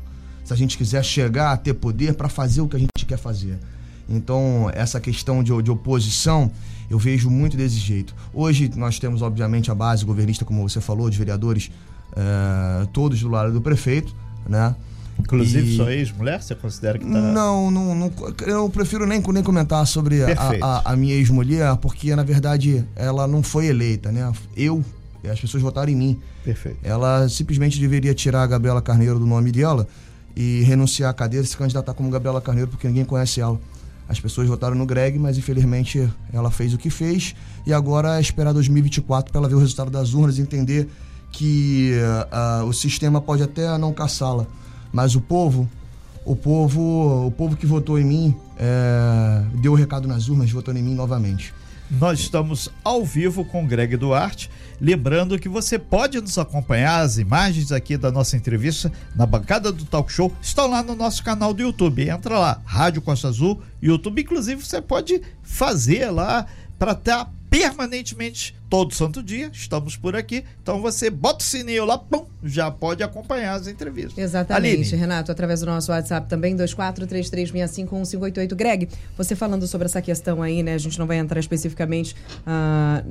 se 0.44 0.52
a 0.52 0.56
gente 0.56 0.78
quiser 0.78 1.04
chegar 1.04 1.52
a 1.52 1.56
ter 1.58 1.74
poder 1.74 2.14
para 2.14 2.28
fazer 2.28 2.60
o 2.62 2.68
que 2.68 2.76
a 2.76 2.78
gente 2.78 2.89
quer 3.10 3.18
fazer. 3.18 3.58
Então, 4.08 4.70
essa 4.72 5.00
questão 5.00 5.42
de, 5.42 5.62
de, 5.62 5.70
oposição, 5.70 6.50
eu 6.88 6.98
vejo 6.98 7.30
muito 7.30 7.56
desse 7.56 7.76
jeito. 7.76 8.14
Hoje, 8.32 8.70
nós 8.76 8.98
temos, 8.98 9.22
obviamente, 9.22 9.70
a 9.70 9.74
base 9.74 10.04
governista, 10.04 10.44
como 10.44 10.68
você 10.68 10.80
falou, 10.80 11.08
de 11.08 11.18
vereadores, 11.18 11.70
é, 12.16 12.86
todos 12.92 13.20
do 13.20 13.28
lado 13.28 13.52
do 13.52 13.60
prefeito, 13.60 14.14
né? 14.48 14.74
Inclusive, 15.18 15.74
e... 15.74 15.76
sua 15.76 15.92
ex-mulher, 15.92 16.42
você 16.42 16.54
considera 16.54 16.98
que 16.98 17.04
tá... 17.04 17.10
Não, 17.10 17.70
não, 17.70 17.94
não 17.94 18.12
eu 18.46 18.68
prefiro 18.70 19.06
nem, 19.06 19.20
nem 19.20 19.42
comentar 19.42 19.86
sobre 19.86 20.24
a, 20.24 20.28
a, 20.60 20.92
a, 20.92 20.96
minha 20.96 21.14
ex-mulher, 21.14 21.76
porque, 21.76 22.16
na 22.16 22.24
verdade, 22.24 22.84
ela 22.96 23.28
não 23.28 23.42
foi 23.42 23.66
eleita, 23.66 24.10
né? 24.10 24.32
Eu, 24.56 24.82
as 25.30 25.38
pessoas 25.38 25.62
votaram 25.62 25.92
em 25.92 25.96
mim. 25.96 26.20
Perfeito. 26.42 26.78
Ela 26.82 27.28
simplesmente 27.28 27.78
deveria 27.78 28.14
tirar 28.14 28.42
a 28.42 28.46
Gabriela 28.46 28.80
Carneiro 28.80 29.18
do 29.18 29.26
nome 29.26 29.52
dela 29.52 29.86
e 30.36 30.62
renunciar 30.62 31.10
à 31.10 31.12
cadeira 31.12 31.44
e 31.44 31.48
se 31.48 31.56
candidatar 31.56 31.94
como 31.94 32.10
Gabriela 32.10 32.40
Carneiro, 32.40 32.70
porque 32.70 32.86
ninguém 32.86 33.04
conhece 33.04 33.40
ela. 33.40 33.60
As 34.08 34.18
pessoas 34.18 34.48
votaram 34.48 34.74
no 34.74 34.84
Greg, 34.84 35.18
mas 35.18 35.38
infelizmente 35.38 36.10
ela 36.32 36.50
fez 36.50 36.74
o 36.74 36.78
que 36.78 36.90
fez 36.90 37.34
e 37.64 37.72
agora 37.72 38.18
é 38.18 38.20
esperar 38.20 38.52
2024 38.52 39.30
para 39.30 39.40
ela 39.40 39.48
ver 39.48 39.54
o 39.54 39.58
resultado 39.58 39.90
das 39.90 40.14
urnas 40.14 40.38
e 40.38 40.42
entender 40.42 40.88
que 41.30 41.92
uh, 42.62 42.64
o 42.64 42.72
sistema 42.72 43.20
pode 43.20 43.42
até 43.42 43.78
não 43.78 43.92
caçá-la, 43.92 44.46
mas 44.92 45.14
o 45.14 45.20
povo, 45.20 45.68
o 46.24 46.34
povo, 46.34 47.26
o 47.26 47.30
povo 47.30 47.56
que 47.56 47.66
votou 47.66 47.98
em 47.98 48.04
mim 48.04 48.34
é, 48.58 49.42
deu 49.62 49.72
o 49.72 49.74
recado 49.74 50.06
nas 50.06 50.28
urnas, 50.28 50.50
votou 50.50 50.74
em 50.74 50.82
mim 50.82 50.94
novamente. 50.94 51.54
Nós 51.90 52.20
estamos 52.20 52.68
ao 52.84 53.04
vivo 53.04 53.44
com 53.44 53.66
Greg 53.66 53.96
Duarte. 53.96 54.48
Lembrando 54.80 55.38
que 55.40 55.48
você 55.48 55.76
pode 55.76 56.20
nos 56.20 56.38
acompanhar, 56.38 57.00
as 57.00 57.18
imagens 57.18 57.72
aqui 57.72 57.96
da 57.96 58.12
nossa 58.12 58.36
entrevista 58.36 58.92
na 59.16 59.26
bancada 59.26 59.72
do 59.72 59.84
Talk 59.84 60.12
Show 60.12 60.32
estão 60.40 60.68
lá 60.68 60.84
no 60.84 60.94
nosso 60.94 61.24
canal 61.24 61.52
do 61.52 61.62
YouTube. 61.62 62.08
Entra 62.08 62.38
lá, 62.38 62.62
Rádio 62.64 63.02
Costa 63.02 63.26
Azul, 63.26 63.60
YouTube. 63.82 64.22
Inclusive, 64.22 64.64
você 64.64 64.80
pode 64.80 65.20
fazer 65.42 66.10
lá 66.10 66.46
para 66.78 66.92
estar 66.92 67.24
tá 67.24 67.30
permanentemente, 67.50 68.56
todo 68.70 68.94
santo 68.94 69.20
dia, 69.20 69.50
estamos 69.52 69.96
por 69.96 70.14
aqui. 70.14 70.44
Então 70.62 70.80
você 70.80 71.10
bota 71.10 71.40
o 71.40 71.46
sininho 71.46 71.84
lá, 71.84 71.98
pum, 71.98 72.24
já 72.44 72.70
pode 72.70 73.02
acompanhar 73.02 73.54
as 73.54 73.66
entrevistas. 73.66 74.16
Exatamente, 74.16 74.94
Aline. 74.94 74.96
Renato, 74.96 75.32
através 75.32 75.58
do 75.58 75.66
nosso 75.66 75.90
WhatsApp 75.90 76.28
também, 76.28 76.56
2433651588. 76.56 78.54
Greg, 78.54 78.88
você 79.16 79.34
falando 79.34 79.66
sobre 79.66 79.86
essa 79.86 80.00
questão 80.00 80.40
aí, 80.40 80.62
né? 80.62 80.74
A 80.74 80.78
gente 80.78 80.96
não 80.96 81.08
vai 81.08 81.18
entrar 81.18 81.40
especificamente 81.40 82.14
uh, 82.46 83.04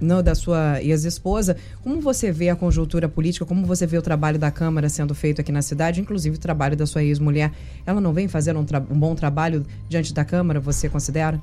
no, 0.00 0.22
da 0.22 0.34
sua 0.34 0.82
ex-esposa. 0.82 1.58
Como 1.82 2.00
você 2.00 2.32
vê 2.32 2.48
a 2.48 2.56
conjuntura 2.56 3.06
política, 3.06 3.44
como 3.44 3.66
você 3.66 3.86
vê 3.86 3.98
o 3.98 4.02
trabalho 4.02 4.38
da 4.38 4.50
Câmara 4.50 4.88
sendo 4.88 5.14
feito 5.14 5.42
aqui 5.42 5.52
na 5.52 5.60
cidade, 5.60 6.00
inclusive 6.00 6.36
o 6.36 6.40
trabalho 6.40 6.74
da 6.74 6.86
sua 6.86 7.04
ex-mulher? 7.04 7.52
Ela 7.84 8.00
não 8.00 8.14
vem 8.14 8.28
fazendo 8.28 8.58
um, 8.58 8.66
um 8.90 8.98
bom 8.98 9.14
trabalho 9.14 9.66
diante 9.90 10.14
da 10.14 10.24
Câmara, 10.24 10.58
você 10.58 10.88
considera? 10.88 11.38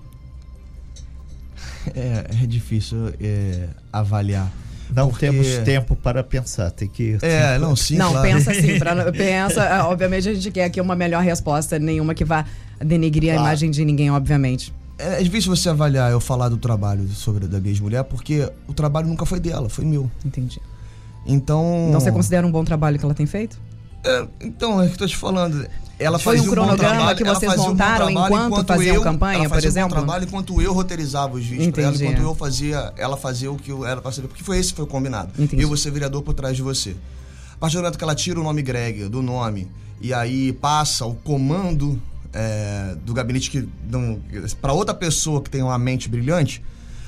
É, 1.95 2.43
é 2.43 2.45
difícil 2.45 3.13
é, 3.19 3.67
avaliar. 3.91 4.51
Não 4.93 5.09
porque... 5.09 5.25
temos 5.25 5.47
tempo 5.59 5.95
para 5.95 6.23
pensar, 6.23 6.69
tem 6.69 6.87
que. 6.87 7.17
É, 7.21 7.57
não, 7.57 7.75
sim. 7.75 7.95
Não, 7.95 8.11
claro. 8.11 8.27
pensa 8.27 8.53
sim. 8.53 8.77
Pra, 8.79 9.11
pensa, 9.11 9.63
é, 9.63 9.81
obviamente 9.83 10.27
a 10.27 10.33
gente 10.33 10.51
quer 10.51 10.65
aqui 10.65 10.81
uma 10.81 10.95
melhor 10.95 11.23
resposta, 11.23 11.79
nenhuma 11.79 12.13
que 12.13 12.25
vá 12.25 12.45
denegrir 12.79 13.31
claro. 13.31 13.39
a 13.39 13.43
imagem 13.43 13.71
de 13.71 13.85
ninguém, 13.85 14.11
obviamente. 14.11 14.73
É, 14.97 15.19
é 15.19 15.23
difícil 15.23 15.55
você 15.55 15.69
avaliar, 15.69 16.11
eu 16.11 16.19
falar 16.19 16.49
do 16.49 16.57
trabalho 16.57 17.07
sobre 17.09 17.47
da 17.47 17.59
Gays 17.59 17.79
Mulher, 17.79 18.03
porque 18.03 18.49
o 18.67 18.73
trabalho 18.73 19.07
nunca 19.07 19.25
foi 19.25 19.39
dela, 19.39 19.69
foi 19.69 19.85
meu. 19.85 20.11
Entendi. 20.25 20.59
Então. 21.25 21.85
Então 21.87 21.99
você 21.99 22.11
considera 22.11 22.45
um 22.45 22.51
bom 22.51 22.63
trabalho 22.63 22.99
que 22.99 23.05
ela 23.05 23.13
tem 23.13 23.25
feito? 23.25 23.57
É, 24.03 24.27
então, 24.41 24.81
é 24.81 24.87
que 24.87 24.93
eu 24.93 24.97
tô 24.97 25.07
te 25.07 25.15
falando 25.15 25.65
ela 26.01 26.17
Foi 26.17 26.39
um 26.39 26.49
cronograma 26.49 27.13
que 27.13 27.23
vocês 27.23 27.55
montaram 27.55 28.07
um 28.07 28.09
enquanto, 28.09 28.45
enquanto, 28.47 28.67
faziam 28.67 28.95
eu, 28.95 29.01
campanha, 29.01 29.49
por 29.49 29.63
exemplo? 29.63 29.97
Um 29.97 30.01
trabalho 30.01 30.23
enquanto 30.23 30.61
eu 30.61 30.73
roteirizava 30.73 31.35
os 31.35 31.45
vídeos 31.45 31.71
para 31.71 31.83
ela, 31.83 31.95
enquanto 31.95 32.21
eu 32.21 32.35
fazia, 32.35 32.93
ela 32.97 33.15
fazia 33.15 33.51
o 33.51 33.57
que 33.57 33.71
era 33.85 34.01
para 34.01 34.11
saber. 34.11 34.27
Porque 34.27 34.43
foi 34.43 34.57
esse 34.57 34.69
que 34.69 34.77
foi 34.77 34.85
o 34.85 34.87
combinado. 34.87 35.31
Entendi. 35.37 35.61
Eu 35.61 35.67
vou 35.67 35.77
ser 35.77 35.91
vereador 35.91 36.21
por 36.23 36.33
trás 36.33 36.55
de 36.55 36.61
você. 36.61 36.95
A 37.53 37.57
partir 37.59 37.75
do 37.75 37.83
momento 37.83 37.97
que 37.97 38.03
ela 38.03 38.15
tira 38.15 38.39
o 38.39 38.43
nome 38.43 38.61
Greg 38.61 39.07
do 39.07 39.21
nome 39.21 39.67
e 40.01 40.13
aí 40.13 40.51
passa 40.53 41.05
o 41.05 41.13
comando 41.13 42.01
é, 42.33 42.95
do 43.05 43.13
gabinete 43.13 43.51
que 43.51 43.69
para 44.61 44.73
outra 44.73 44.95
pessoa 44.95 45.41
que 45.41 45.49
tem 45.49 45.61
uma 45.61 45.77
mente 45.77 46.09
brilhante, 46.09 46.63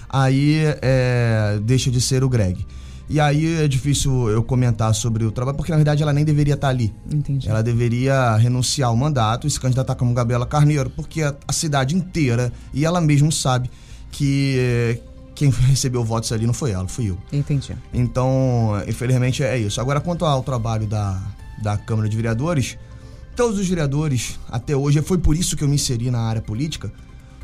aí 0.09 0.57
é, 0.81 1.59
deixa 1.63 1.89
de 1.89 1.99
ser 1.99 2.23
o 2.23 2.29
Greg. 2.29 2.65
E 3.13 3.19
aí 3.19 3.61
é 3.61 3.67
difícil 3.67 4.27
eu 4.27 4.41
comentar 4.41 4.91
sobre 4.95 5.23
o 5.23 5.31
trabalho, 5.31 5.55
porque 5.55 5.71
na 5.71 5.77
verdade 5.77 6.01
ela 6.01 6.11
nem 6.11 6.25
deveria 6.25 6.55
estar 6.55 6.69
ali. 6.69 6.91
Entendi. 7.11 7.47
Ela 7.47 7.61
deveria 7.61 8.35
renunciar 8.37 8.89
ao 8.89 8.97
mandato 8.97 9.45
e 9.45 9.51
se 9.51 9.59
candidatar 9.59 9.93
como 9.93 10.11
Gabriela 10.15 10.47
Carneiro, 10.47 10.89
porque 10.89 11.21
a, 11.21 11.35
a 11.47 11.53
cidade 11.53 11.95
inteira, 11.95 12.51
e 12.73 12.83
ela 12.83 12.99
mesma 12.99 13.29
sabe 13.29 13.69
que 14.11 14.55
eh, 14.57 14.99
quem 15.35 15.51
recebeu 15.51 16.03
votos 16.03 16.31
ali 16.31 16.47
não 16.47 16.55
foi 16.55 16.71
ela, 16.71 16.87
fui 16.87 17.11
eu. 17.11 17.17
Entendi. 17.31 17.77
Então, 17.93 18.71
infelizmente 18.87 19.43
é 19.43 19.59
isso. 19.59 19.79
Agora, 19.79 20.01
quanto 20.01 20.25
ao 20.25 20.41
trabalho 20.41 20.87
da, 20.87 21.21
da 21.61 21.77
Câmara 21.77 22.09
de 22.09 22.15
Vereadores, 22.15 22.79
todos 23.35 23.59
os 23.59 23.69
vereadores, 23.69 24.39
até 24.49 24.75
hoje, 24.75 25.03
foi 25.03 25.19
por 25.19 25.35
isso 25.35 25.55
que 25.55 25.63
eu 25.63 25.67
me 25.67 25.75
inseri 25.75 26.09
na 26.09 26.21
área 26.21 26.41
política, 26.41 26.91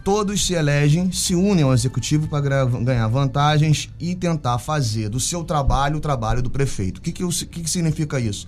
todos 0.03 0.45
se 0.45 0.53
elegem, 0.53 1.11
se 1.11 1.35
unem 1.35 1.63
ao 1.63 1.73
executivo 1.73 2.27
para 2.27 2.65
ganhar 2.65 3.07
vantagens 3.07 3.89
e 3.99 4.15
tentar 4.15 4.57
fazer 4.59 5.09
do 5.09 5.19
seu 5.19 5.43
trabalho 5.43 5.97
o 5.97 6.01
trabalho 6.01 6.41
do 6.41 6.49
prefeito. 6.49 6.97
O 6.97 7.01
que, 7.01 7.11
que, 7.11 7.27
que, 7.27 7.63
que 7.63 7.69
significa 7.69 8.19
isso? 8.19 8.47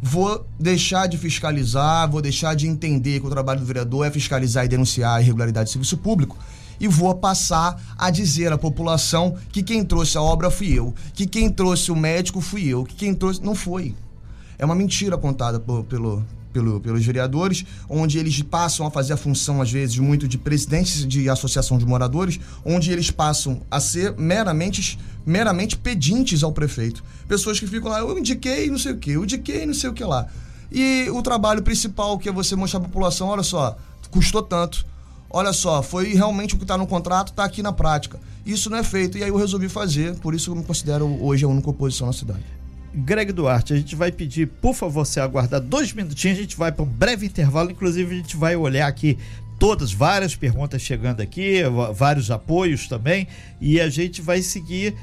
Vou 0.00 0.46
deixar 0.58 1.06
de 1.06 1.16
fiscalizar, 1.16 2.10
vou 2.10 2.20
deixar 2.20 2.54
de 2.54 2.66
entender 2.66 3.20
que 3.20 3.26
o 3.26 3.30
trabalho 3.30 3.60
do 3.60 3.66
vereador 3.66 4.06
é 4.06 4.10
fiscalizar 4.10 4.64
e 4.64 4.68
denunciar 4.68 5.16
a 5.16 5.20
irregularidade 5.20 5.66
de 5.66 5.72
serviço 5.72 5.96
público 5.96 6.36
e 6.78 6.88
vou 6.88 7.14
passar 7.14 7.80
a 7.96 8.10
dizer 8.10 8.52
à 8.52 8.58
população 8.58 9.36
que 9.50 9.62
quem 9.62 9.84
trouxe 9.84 10.18
a 10.18 10.22
obra 10.22 10.50
fui 10.50 10.72
eu, 10.72 10.94
que 11.14 11.26
quem 11.26 11.48
trouxe 11.48 11.90
o 11.90 11.96
médico 11.96 12.40
fui 12.40 12.66
eu, 12.66 12.84
que 12.84 12.94
quem 12.94 13.14
trouxe. 13.14 13.42
Não 13.42 13.54
foi. 13.54 13.94
É 14.58 14.64
uma 14.64 14.74
mentira 14.74 15.16
contada 15.16 15.58
por, 15.58 15.84
pelo, 15.84 16.24
pelo, 16.54 16.80
pelos 16.80 17.04
vereadores, 17.04 17.64
onde 17.88 18.16
eles 18.16 18.40
passam 18.40 18.86
a 18.86 18.90
fazer 18.90 19.12
a 19.12 19.16
função, 19.16 19.60
às 19.60 19.70
vezes, 19.70 19.98
muito 19.98 20.28
de 20.28 20.38
presidentes 20.38 21.04
de 21.04 21.28
associação 21.28 21.76
de 21.76 21.84
moradores, 21.84 22.38
onde 22.64 22.92
eles 22.92 23.10
passam 23.10 23.60
a 23.68 23.80
ser 23.80 24.14
meramente, 24.16 24.96
meramente 25.26 25.76
pedintes 25.76 26.44
ao 26.44 26.52
prefeito. 26.52 27.02
Pessoas 27.26 27.58
que 27.58 27.66
ficam 27.66 27.90
lá, 27.90 27.98
eu 27.98 28.16
indiquei 28.16 28.70
não 28.70 28.78
sei 28.78 28.92
o 28.92 28.96
que, 28.96 29.10
eu 29.10 29.24
indiquei 29.24 29.66
não 29.66 29.74
sei 29.74 29.90
o 29.90 29.92
que 29.92 30.04
lá. 30.04 30.28
E 30.70 31.10
o 31.10 31.20
trabalho 31.22 31.62
principal, 31.62 32.16
que 32.18 32.28
é 32.28 32.32
você 32.32 32.54
mostrar 32.54 32.78
à 32.78 32.82
população, 32.84 33.28
olha 33.28 33.42
só, 33.42 33.76
custou 34.10 34.42
tanto. 34.42 34.86
Olha 35.28 35.52
só, 35.52 35.82
foi 35.82 36.14
realmente 36.14 36.54
o 36.54 36.58
que 36.58 36.62
está 36.62 36.78
no 36.78 36.86
contrato, 36.86 37.30
está 37.30 37.44
aqui 37.44 37.60
na 37.60 37.72
prática. 37.72 38.20
Isso 38.46 38.70
não 38.70 38.78
é 38.78 38.84
feito. 38.84 39.18
E 39.18 39.24
aí 39.24 39.28
eu 39.28 39.36
resolvi 39.36 39.68
fazer, 39.68 40.14
por 40.20 40.32
isso 40.32 40.52
eu 40.52 40.54
me 40.54 40.62
considero 40.62 41.06
hoje 41.20 41.44
a 41.44 41.48
única 41.48 41.68
oposição 41.68 42.06
na 42.06 42.12
cidade. 42.12 42.44
Greg 42.94 43.32
Duarte, 43.32 43.72
a 43.72 43.76
gente 43.76 43.96
vai 43.96 44.12
pedir, 44.12 44.46
por 44.46 44.74
favor, 44.74 45.04
você 45.04 45.18
aguardar 45.18 45.60
dois 45.60 45.92
minutinhos, 45.92 46.38
a 46.38 46.42
gente 46.42 46.56
vai 46.56 46.70
para 46.70 46.84
um 46.84 46.88
breve 46.88 47.26
intervalo, 47.26 47.70
inclusive 47.70 48.14
a 48.14 48.16
gente 48.18 48.36
vai 48.36 48.54
olhar 48.54 48.86
aqui 48.86 49.18
todas, 49.58 49.92
várias 49.92 50.36
perguntas 50.36 50.80
chegando 50.80 51.20
aqui, 51.20 51.62
vários 51.94 52.30
apoios 52.30 52.86
também, 52.86 53.26
e 53.60 53.80
a 53.80 53.88
gente 53.88 54.22
vai 54.22 54.42
seguir 54.42 54.94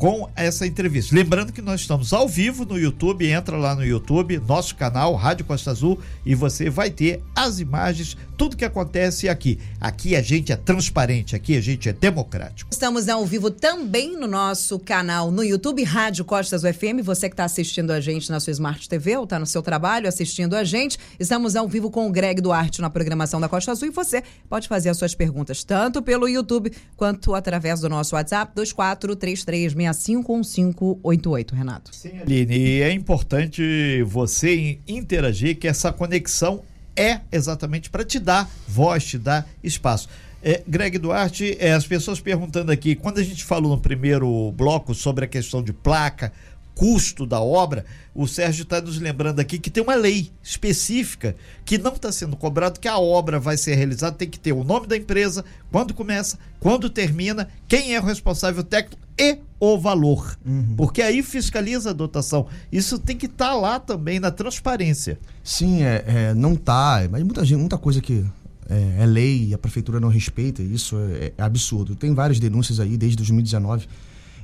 com 0.00 0.30
essa 0.34 0.66
entrevista. 0.66 1.14
Lembrando 1.14 1.52
que 1.52 1.60
nós 1.60 1.82
estamos 1.82 2.14
ao 2.14 2.26
vivo 2.26 2.64
no 2.64 2.78
YouTube, 2.78 3.30
entra 3.30 3.58
lá 3.58 3.74
no 3.74 3.84
YouTube, 3.84 4.38
nosso 4.38 4.74
canal 4.74 5.14
Rádio 5.14 5.44
Costa 5.44 5.70
Azul 5.72 6.00
e 6.24 6.34
você 6.34 6.70
vai 6.70 6.88
ter 6.88 7.22
as 7.36 7.60
imagens, 7.60 8.16
tudo 8.34 8.56
que 8.56 8.64
acontece 8.64 9.28
aqui. 9.28 9.58
Aqui 9.78 10.16
a 10.16 10.22
gente 10.22 10.52
é 10.52 10.56
transparente, 10.56 11.36
aqui 11.36 11.54
a 11.54 11.60
gente 11.60 11.86
é 11.86 11.92
democrático. 11.92 12.70
Estamos 12.72 13.10
ao 13.10 13.26
vivo 13.26 13.50
também 13.50 14.18
no 14.18 14.26
nosso 14.26 14.78
canal 14.78 15.30
no 15.30 15.44
YouTube 15.44 15.84
Rádio 15.84 16.24
Costas 16.24 16.64
UFM. 16.64 17.02
Você 17.04 17.28
que 17.28 17.34
está 17.34 17.44
assistindo 17.44 17.90
a 17.90 18.00
gente 18.00 18.30
na 18.30 18.40
sua 18.40 18.52
Smart 18.52 18.88
TV 18.88 19.18
ou 19.18 19.24
está 19.24 19.38
no 19.38 19.44
seu 19.44 19.60
trabalho 19.60 20.08
assistindo 20.08 20.56
a 20.56 20.64
gente, 20.64 20.98
estamos 21.18 21.54
ao 21.54 21.68
vivo 21.68 21.90
com 21.90 22.08
o 22.08 22.10
Greg 22.10 22.40
Duarte 22.40 22.80
na 22.80 22.88
programação 22.88 23.38
da 23.38 23.50
Costa 23.50 23.72
Azul 23.72 23.88
e 23.88 23.90
você 23.90 24.22
pode 24.48 24.66
fazer 24.66 24.88
as 24.88 24.96
suas 24.96 25.14
perguntas 25.14 25.62
tanto 25.62 26.00
pelo 26.00 26.26
YouTube 26.26 26.72
quanto 26.96 27.34
através 27.34 27.80
do 27.80 27.88
nosso 27.90 28.14
WhatsApp 28.14 28.50
2433 28.54 29.74
651588, 29.92 31.54
Renato. 31.54 31.94
Sim, 31.94 32.18
Aline, 32.20 32.56
e 32.56 32.82
é 32.82 32.92
importante 32.92 34.02
você 34.04 34.78
interagir, 34.86 35.58
que 35.58 35.68
essa 35.68 35.92
conexão 35.92 36.62
é 36.96 37.20
exatamente 37.32 37.88
para 37.88 38.04
te 38.04 38.18
dar 38.18 38.50
voz, 38.68 39.04
te 39.04 39.18
dar 39.18 39.48
espaço. 39.62 40.08
É, 40.42 40.62
Greg 40.66 40.98
Duarte, 40.98 41.56
é, 41.60 41.72
as 41.72 41.86
pessoas 41.86 42.18
perguntando 42.18 42.72
aqui, 42.72 42.94
quando 42.94 43.18
a 43.18 43.22
gente 43.22 43.44
falou 43.44 43.76
no 43.76 43.82
primeiro 43.82 44.50
bloco 44.52 44.94
sobre 44.94 45.26
a 45.26 45.28
questão 45.28 45.62
de 45.62 45.72
placa, 45.72 46.32
custo 46.80 47.26
da 47.26 47.38
obra, 47.38 47.84
o 48.14 48.26
Sérgio 48.26 48.62
está 48.62 48.80
nos 48.80 48.98
lembrando 48.98 49.38
aqui 49.38 49.58
que 49.58 49.68
tem 49.68 49.82
uma 49.82 49.94
lei 49.94 50.30
específica 50.42 51.36
que 51.62 51.76
não 51.76 51.92
está 51.92 52.10
sendo 52.10 52.38
cobrado, 52.38 52.80
que 52.80 52.88
a 52.88 52.98
obra 52.98 53.38
vai 53.38 53.58
ser 53.58 53.74
realizada, 53.74 54.16
tem 54.16 54.26
que 54.26 54.40
ter 54.40 54.52
o 54.52 54.64
nome 54.64 54.86
da 54.86 54.96
empresa, 54.96 55.44
quando 55.70 55.92
começa, 55.92 56.38
quando 56.58 56.88
termina, 56.88 57.50
quem 57.68 57.94
é 57.94 58.00
o 58.00 58.02
responsável 58.02 58.64
técnico 58.64 58.98
e 59.18 59.36
o 59.60 59.78
valor. 59.78 60.38
Uhum. 60.42 60.72
Porque 60.74 61.02
aí 61.02 61.22
fiscaliza 61.22 61.90
a 61.90 61.92
dotação. 61.92 62.46
Isso 62.72 62.98
tem 62.98 63.14
que 63.14 63.26
estar 63.26 63.50
tá 63.50 63.54
lá 63.54 63.78
também 63.78 64.18
na 64.18 64.30
transparência. 64.30 65.18
Sim, 65.44 65.82
é, 65.82 66.02
é 66.06 66.34
não 66.34 66.54
está, 66.54 67.06
mas 67.10 67.22
muita, 67.22 67.44
gente, 67.44 67.58
muita 67.58 67.76
coisa 67.76 68.00
que 68.00 68.24
é, 68.70 69.02
é, 69.02 69.04
lei 69.04 69.48
e 69.48 69.52
a 69.54 69.58
prefeitura 69.58 70.00
não 70.00 70.08
respeita, 70.08 70.62
isso 70.62 70.96
é, 70.96 71.32
é 71.36 71.42
absurdo. 71.42 71.94
Tem 71.94 72.14
várias 72.14 72.40
denúncias 72.40 72.80
aí 72.80 72.96
desde 72.96 73.18
2019 73.18 73.86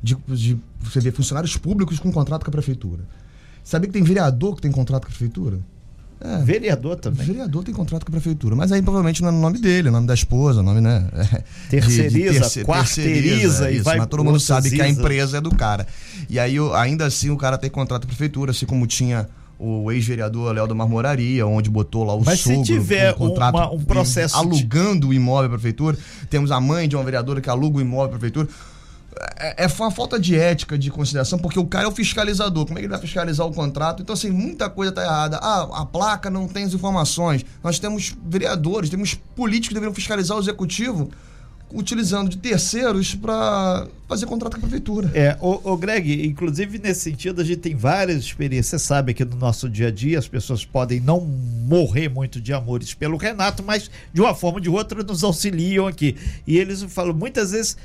de, 0.07 0.17
de 0.29 0.59
você 0.81 1.01
ver 1.01 1.13
funcionários 1.13 1.57
públicos 1.57 1.99
com 1.99 2.13
contrato 2.13 2.45
com 2.45 2.51
a 2.51 2.53
prefeitura. 2.53 3.03
Sabia 3.65 3.89
que 3.89 3.93
tem 3.93 4.03
vereador 4.05 4.55
que 4.55 4.63
tem 4.63 4.71
contrato 4.71 5.03
com 5.03 5.09
a 5.09 5.11
prefeitura? 5.11 5.59
É, 6.21 6.39
vereador 6.39 6.97
também. 6.97 7.27
Vereador 7.27 7.65
tem 7.65 7.75
contrato 7.75 8.05
com 8.05 8.11
a 8.11 8.13
prefeitura, 8.13 8.55
mas 8.55 8.73
aí 8.73 8.81
provavelmente 8.81 9.21
não 9.21 9.29
é 9.29 9.33
o 9.33 9.35
nome 9.35 9.59
dele, 9.59 9.89
é 9.89 9.91
o 9.91 9.93
nome 9.93 10.07
da 10.07 10.15
esposa, 10.15 10.61
o 10.61 10.63
nome, 10.63 10.81
né? 10.81 11.07
Terceiriza, 11.69 12.09
de, 12.09 12.33
de 12.33 12.41
terce, 12.41 12.65
quarteiriza 12.65 13.71
e 13.71 13.81
vai 13.81 13.99
Mas 13.99 14.07
todo 14.07 14.25
mundo 14.25 14.41
sabe 14.41 14.71
que 14.71 14.81
a 14.81 14.89
empresa 14.89 15.39
é 15.39 15.41
do 15.41 15.55
cara. 15.55 15.87
E 16.31 16.39
aí, 16.39 16.57
ainda 16.75 17.05
assim, 17.05 17.29
o 17.31 17.37
cara 17.37 17.59
tem 17.59 17.69
contrato 17.69 18.03
com 18.03 18.07
a 18.07 18.09
prefeitura, 18.09 18.53
assim 18.53 18.65
como 18.65 18.87
tinha 18.87 19.29
o 19.59 19.91
ex-vereador 19.91 20.53
Léo 20.53 20.67
do 20.67 20.77
Marmoraria, 20.77 21.47
onde 21.47 21.69
botou 21.69 22.05
lá 22.05 22.15
o 22.15 22.25
Mas 22.25 22.41
sogro, 22.41 22.65
se 22.65 22.73
tiver 22.73 23.13
um, 23.13 23.15
contrato, 23.15 23.55
uma, 23.55 23.73
um 23.73 23.83
processo 23.83 24.37
alugando 24.37 25.01
de... 25.01 25.07
o 25.07 25.13
imóvel 25.15 25.47
à 25.47 25.51
prefeitura, 25.51 25.99
temos 26.31 26.51
a 26.51 26.61
mãe 26.61 26.89
de 26.89 26.95
uma 26.95 27.05
vereadora 27.05 27.41
que 27.41 27.51
aluga 27.51 27.79
o 27.79 27.81
imóvel 27.81 28.07
à 28.07 28.19
prefeitura 28.19 28.49
é, 29.39 29.65
é 29.65 29.67
uma 29.79 29.91
falta 29.91 30.19
de 30.19 30.37
ética, 30.37 30.79
de 30.79 30.91
consideração, 30.91 31.39
porque 31.39 31.59
o 31.59 31.67
cara 31.67 31.85
é 31.85 31.89
o 31.89 31.93
fiscalizador. 31.93 32.67
Como 32.67 32.79
é 32.79 32.81
que 32.81 32.87
ele 32.87 32.93
vai 32.93 33.01
fiscalizar 33.01 33.47
o 33.47 33.53
contrato? 33.53 34.03
Então, 34.03 34.15
assim, 34.15 34.31
muita 34.31 34.69
coisa 34.69 34.91
está 34.91 35.03
errada. 35.03 35.39
Ah, 35.43 35.69
a 35.73 35.87
placa 35.87 36.31
não 36.31 36.47
tem 36.47 36.65
as 36.65 36.75
informações. 36.75 37.45
Nós 37.63 37.79
temos 37.79 38.15
vereadores, 38.27 38.91
temos 38.91 39.15
políticos 39.35 39.69
que 39.69 39.75
deveriam 39.75 39.95
fiscalizar 39.95 40.37
o 40.37 40.41
executivo 40.41 41.11
utilizando 41.73 42.29
de 42.29 42.39
terceiros 42.39 43.15
para 43.15 43.89
fazer 44.09 44.27
contrato 44.27 44.53
com 44.53 44.59
a 44.59 44.61
prefeitura. 44.61 45.11
É, 45.13 45.37
o, 45.41 45.73
o, 45.73 45.77
Greg, 45.77 46.25
inclusive 46.25 46.79
nesse 46.79 47.01
sentido, 47.01 47.41
a 47.41 47.45
gente 47.45 47.59
tem 47.59 47.75
várias 47.75 48.19
experiências. 48.19 48.83
Você 48.83 48.87
sabe 48.87 49.13
que 49.13 49.25
no 49.25 49.37
nosso 49.37 49.69
dia 49.69 49.89
a 49.89 49.91
dia 49.91 50.19
as 50.19 50.29
pessoas 50.29 50.65
podem 50.65 51.01
não 51.01 51.21
morrer 51.21 52.09
muito 52.09 52.41
de 52.41 52.53
amores 52.53 52.95
pelo 52.95 53.17
Renato, 53.17 53.65
mas 53.65 53.91
de 54.13 54.21
uma 54.21 54.35
forma 54.35 54.59
ou 54.59 54.63
de 54.63 54.71
outra 54.71 55.03
nos 55.03 55.25
auxiliam 55.25 55.89
aqui. 55.89 56.17
E 56.47 56.57
eles 56.57 56.83
falam 56.85 57.13
muitas 57.13 57.51
vezes 57.51 57.77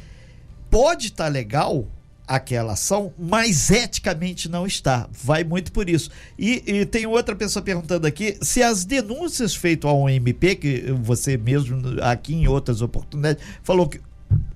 pode 0.71 1.07
estar 1.07 1.25
tá 1.25 1.29
legal 1.29 1.85
aquela 2.25 2.73
ação, 2.73 3.13
mas 3.19 3.69
eticamente 3.69 4.47
não 4.47 4.65
está. 4.65 5.07
Vai 5.11 5.43
muito 5.43 5.71
por 5.73 5.89
isso. 5.89 6.09
E, 6.39 6.63
e, 6.65 6.85
tem 6.85 7.05
outra 7.05 7.35
pessoa 7.35 7.61
perguntando 7.61 8.07
aqui 8.07 8.37
se 8.41 8.63
as 8.63 8.85
denúncias 8.85 9.53
feitas 9.53 9.91
ao 9.91 10.09
MP, 10.09 10.55
que 10.55 10.91
você 11.03 11.35
mesmo 11.35 12.01
aqui 12.01 12.33
em 12.33 12.47
outras 12.47 12.81
oportunidades 12.81 13.43
falou 13.61 13.89
que 13.89 13.99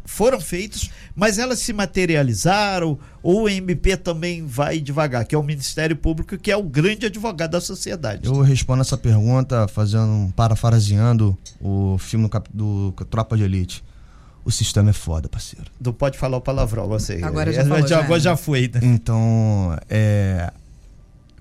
foram 0.05 0.39
feitas, 0.39 0.89
mas 1.13 1.37
elas 1.37 1.59
se 1.59 1.73
materializaram, 1.73 2.97
ou 3.21 3.43
o 3.43 3.49
MP 3.49 3.97
também 3.97 4.45
vai 4.45 4.79
devagar, 4.79 5.25
que 5.25 5.35
é 5.35 5.37
o 5.37 5.43
Ministério 5.43 5.97
Público, 5.97 6.37
que 6.37 6.49
é 6.49 6.55
o 6.55 6.63
grande 6.63 7.07
advogado 7.07 7.51
da 7.51 7.59
sociedade. 7.59 8.25
Eu 8.25 8.39
respondo 8.39 8.81
essa 8.81 8.97
pergunta 8.97 9.67
fazendo, 9.67 10.31
parafraseando 10.33 11.37
o 11.59 11.97
filme 11.97 12.29
do, 12.53 12.91
do 12.93 13.05
Tropa 13.05 13.35
de 13.35 13.43
Elite 13.43 13.83
o 14.45 14.51
sistema 14.51 14.91
é 14.91 14.93
foda, 14.93 15.27
parceiro. 15.27 15.65
Não 15.81 15.91
pode 15.91 16.19
falar 16.19 16.37
o 16.37 16.41
palavrão, 16.41 16.87
você. 16.87 17.19
Agora 17.23 17.51
já, 17.51 17.65
falou, 17.65 17.87
já, 17.87 17.99
agora 17.99 18.19
já 18.19 18.37
foi. 18.37 18.69
Né? 18.71 18.79
Então, 18.83 19.75
é, 19.89 20.53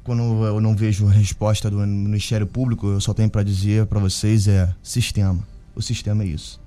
quando 0.02 0.22
eu 0.46 0.58
não 0.58 0.74
vejo 0.74 1.04
resposta 1.06 1.70
do 1.70 1.76
Ministério 1.86 2.46
Público, 2.46 2.88
eu 2.88 3.00
só 3.02 3.12
tenho 3.12 3.28
para 3.28 3.42
dizer 3.42 3.84
para 3.86 4.00
vocês 4.00 4.48
é 4.48 4.74
sistema. 4.82 5.46
O 5.76 5.82
sistema 5.82 6.24
é 6.24 6.28
isso. 6.28 6.58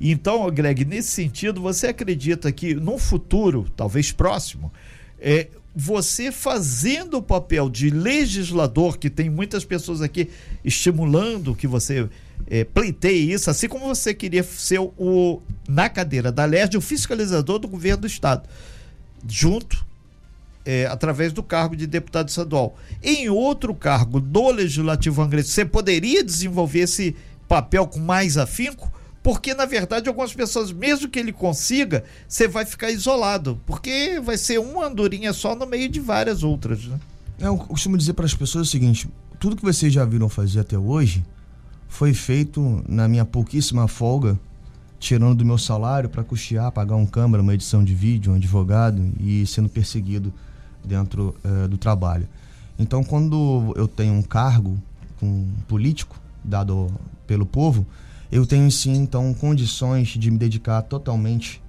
Então, 0.00 0.48
Greg, 0.50 0.84
nesse 0.84 1.08
sentido, 1.08 1.60
você 1.60 1.88
acredita 1.88 2.50
que 2.52 2.74
no 2.74 2.96
futuro, 2.96 3.66
talvez 3.76 4.12
próximo, 4.12 4.72
é, 5.18 5.48
você 5.74 6.30
fazendo 6.30 7.18
o 7.18 7.22
papel 7.22 7.68
de 7.68 7.90
legislador, 7.90 8.98
que 8.98 9.10
tem 9.10 9.28
muitas 9.28 9.64
pessoas 9.64 10.00
aqui 10.00 10.30
estimulando 10.64 11.54
que 11.54 11.66
você 11.66 12.08
é, 12.46 12.64
pleiteie 12.64 13.32
isso, 13.32 13.50
assim 13.50 13.68
como 13.68 13.86
você 13.86 14.14
queria 14.14 14.42
ser 14.42 14.80
o, 14.80 15.40
na 15.68 15.88
cadeira 15.88 16.30
da 16.32 16.44
LERJ, 16.44 16.76
o 16.76 16.80
fiscalizador 16.80 17.58
do 17.58 17.68
governo 17.68 18.02
do 18.02 18.06
Estado, 18.06 18.48
junto, 19.28 19.84
é, 20.64 20.86
através 20.86 21.32
do 21.32 21.42
cargo 21.42 21.74
de 21.74 21.86
deputado 21.86 22.28
estadual. 22.28 22.76
Em 23.02 23.28
outro 23.28 23.74
cargo 23.74 24.20
do 24.20 24.50
Legislativo 24.50 25.22
Angrense, 25.22 25.50
você 25.50 25.64
poderia 25.64 26.22
desenvolver 26.22 26.80
esse 26.80 27.16
papel 27.48 27.86
com 27.86 27.98
mais 27.98 28.36
afinco? 28.36 28.92
Porque, 29.22 29.52
na 29.52 29.66
verdade, 29.66 30.08
algumas 30.08 30.32
pessoas, 30.32 30.72
mesmo 30.72 31.08
que 31.08 31.18
ele 31.18 31.32
consiga, 31.32 32.04
você 32.26 32.48
vai 32.48 32.64
ficar 32.64 32.90
isolado. 32.90 33.60
Porque 33.66 34.18
vai 34.20 34.38
ser 34.38 34.58
uma 34.58 34.86
andorinha 34.86 35.32
só 35.32 35.54
no 35.54 35.66
meio 35.66 35.88
de 35.88 36.00
várias 36.00 36.42
outras. 36.42 36.84
Né? 36.84 36.98
Eu 37.38 37.56
costumo 37.56 37.98
dizer 37.98 38.14
para 38.14 38.24
as 38.24 38.34
pessoas 38.34 38.68
o 38.68 38.70
seguinte: 38.70 39.08
tudo 39.38 39.56
que 39.56 39.62
vocês 39.62 39.92
já 39.92 40.06
viram 40.06 40.28
fazer 40.28 40.60
até 40.60 40.78
hoje 40.78 41.22
foi 41.90 42.14
feito 42.14 42.82
na 42.88 43.08
minha 43.08 43.24
pouquíssima 43.24 43.88
folga, 43.88 44.38
tirando 44.98 45.34
do 45.34 45.44
meu 45.44 45.58
salário 45.58 46.08
para 46.08 46.22
custear, 46.22 46.70
pagar 46.70 46.94
um 46.94 47.04
câmara, 47.04 47.42
uma 47.42 47.52
edição 47.52 47.84
de 47.84 47.94
vídeo, 47.94 48.32
um 48.32 48.36
advogado 48.36 49.02
e 49.18 49.44
sendo 49.44 49.68
perseguido 49.68 50.32
dentro 50.84 51.34
uh, 51.44 51.68
do 51.68 51.76
trabalho. 51.76 52.28
Então, 52.78 53.02
quando 53.02 53.74
eu 53.76 53.88
tenho 53.88 54.14
um 54.14 54.22
cargo 54.22 54.80
com 55.18 55.48
político 55.66 56.18
dado 56.44 56.90
pelo 57.26 57.44
povo, 57.44 57.84
eu 58.30 58.46
tenho 58.46 58.70
sim 58.70 58.94
então 58.94 59.34
condições 59.34 60.08
de 60.08 60.30
me 60.30 60.38
dedicar 60.38 60.82
totalmente 60.82 61.60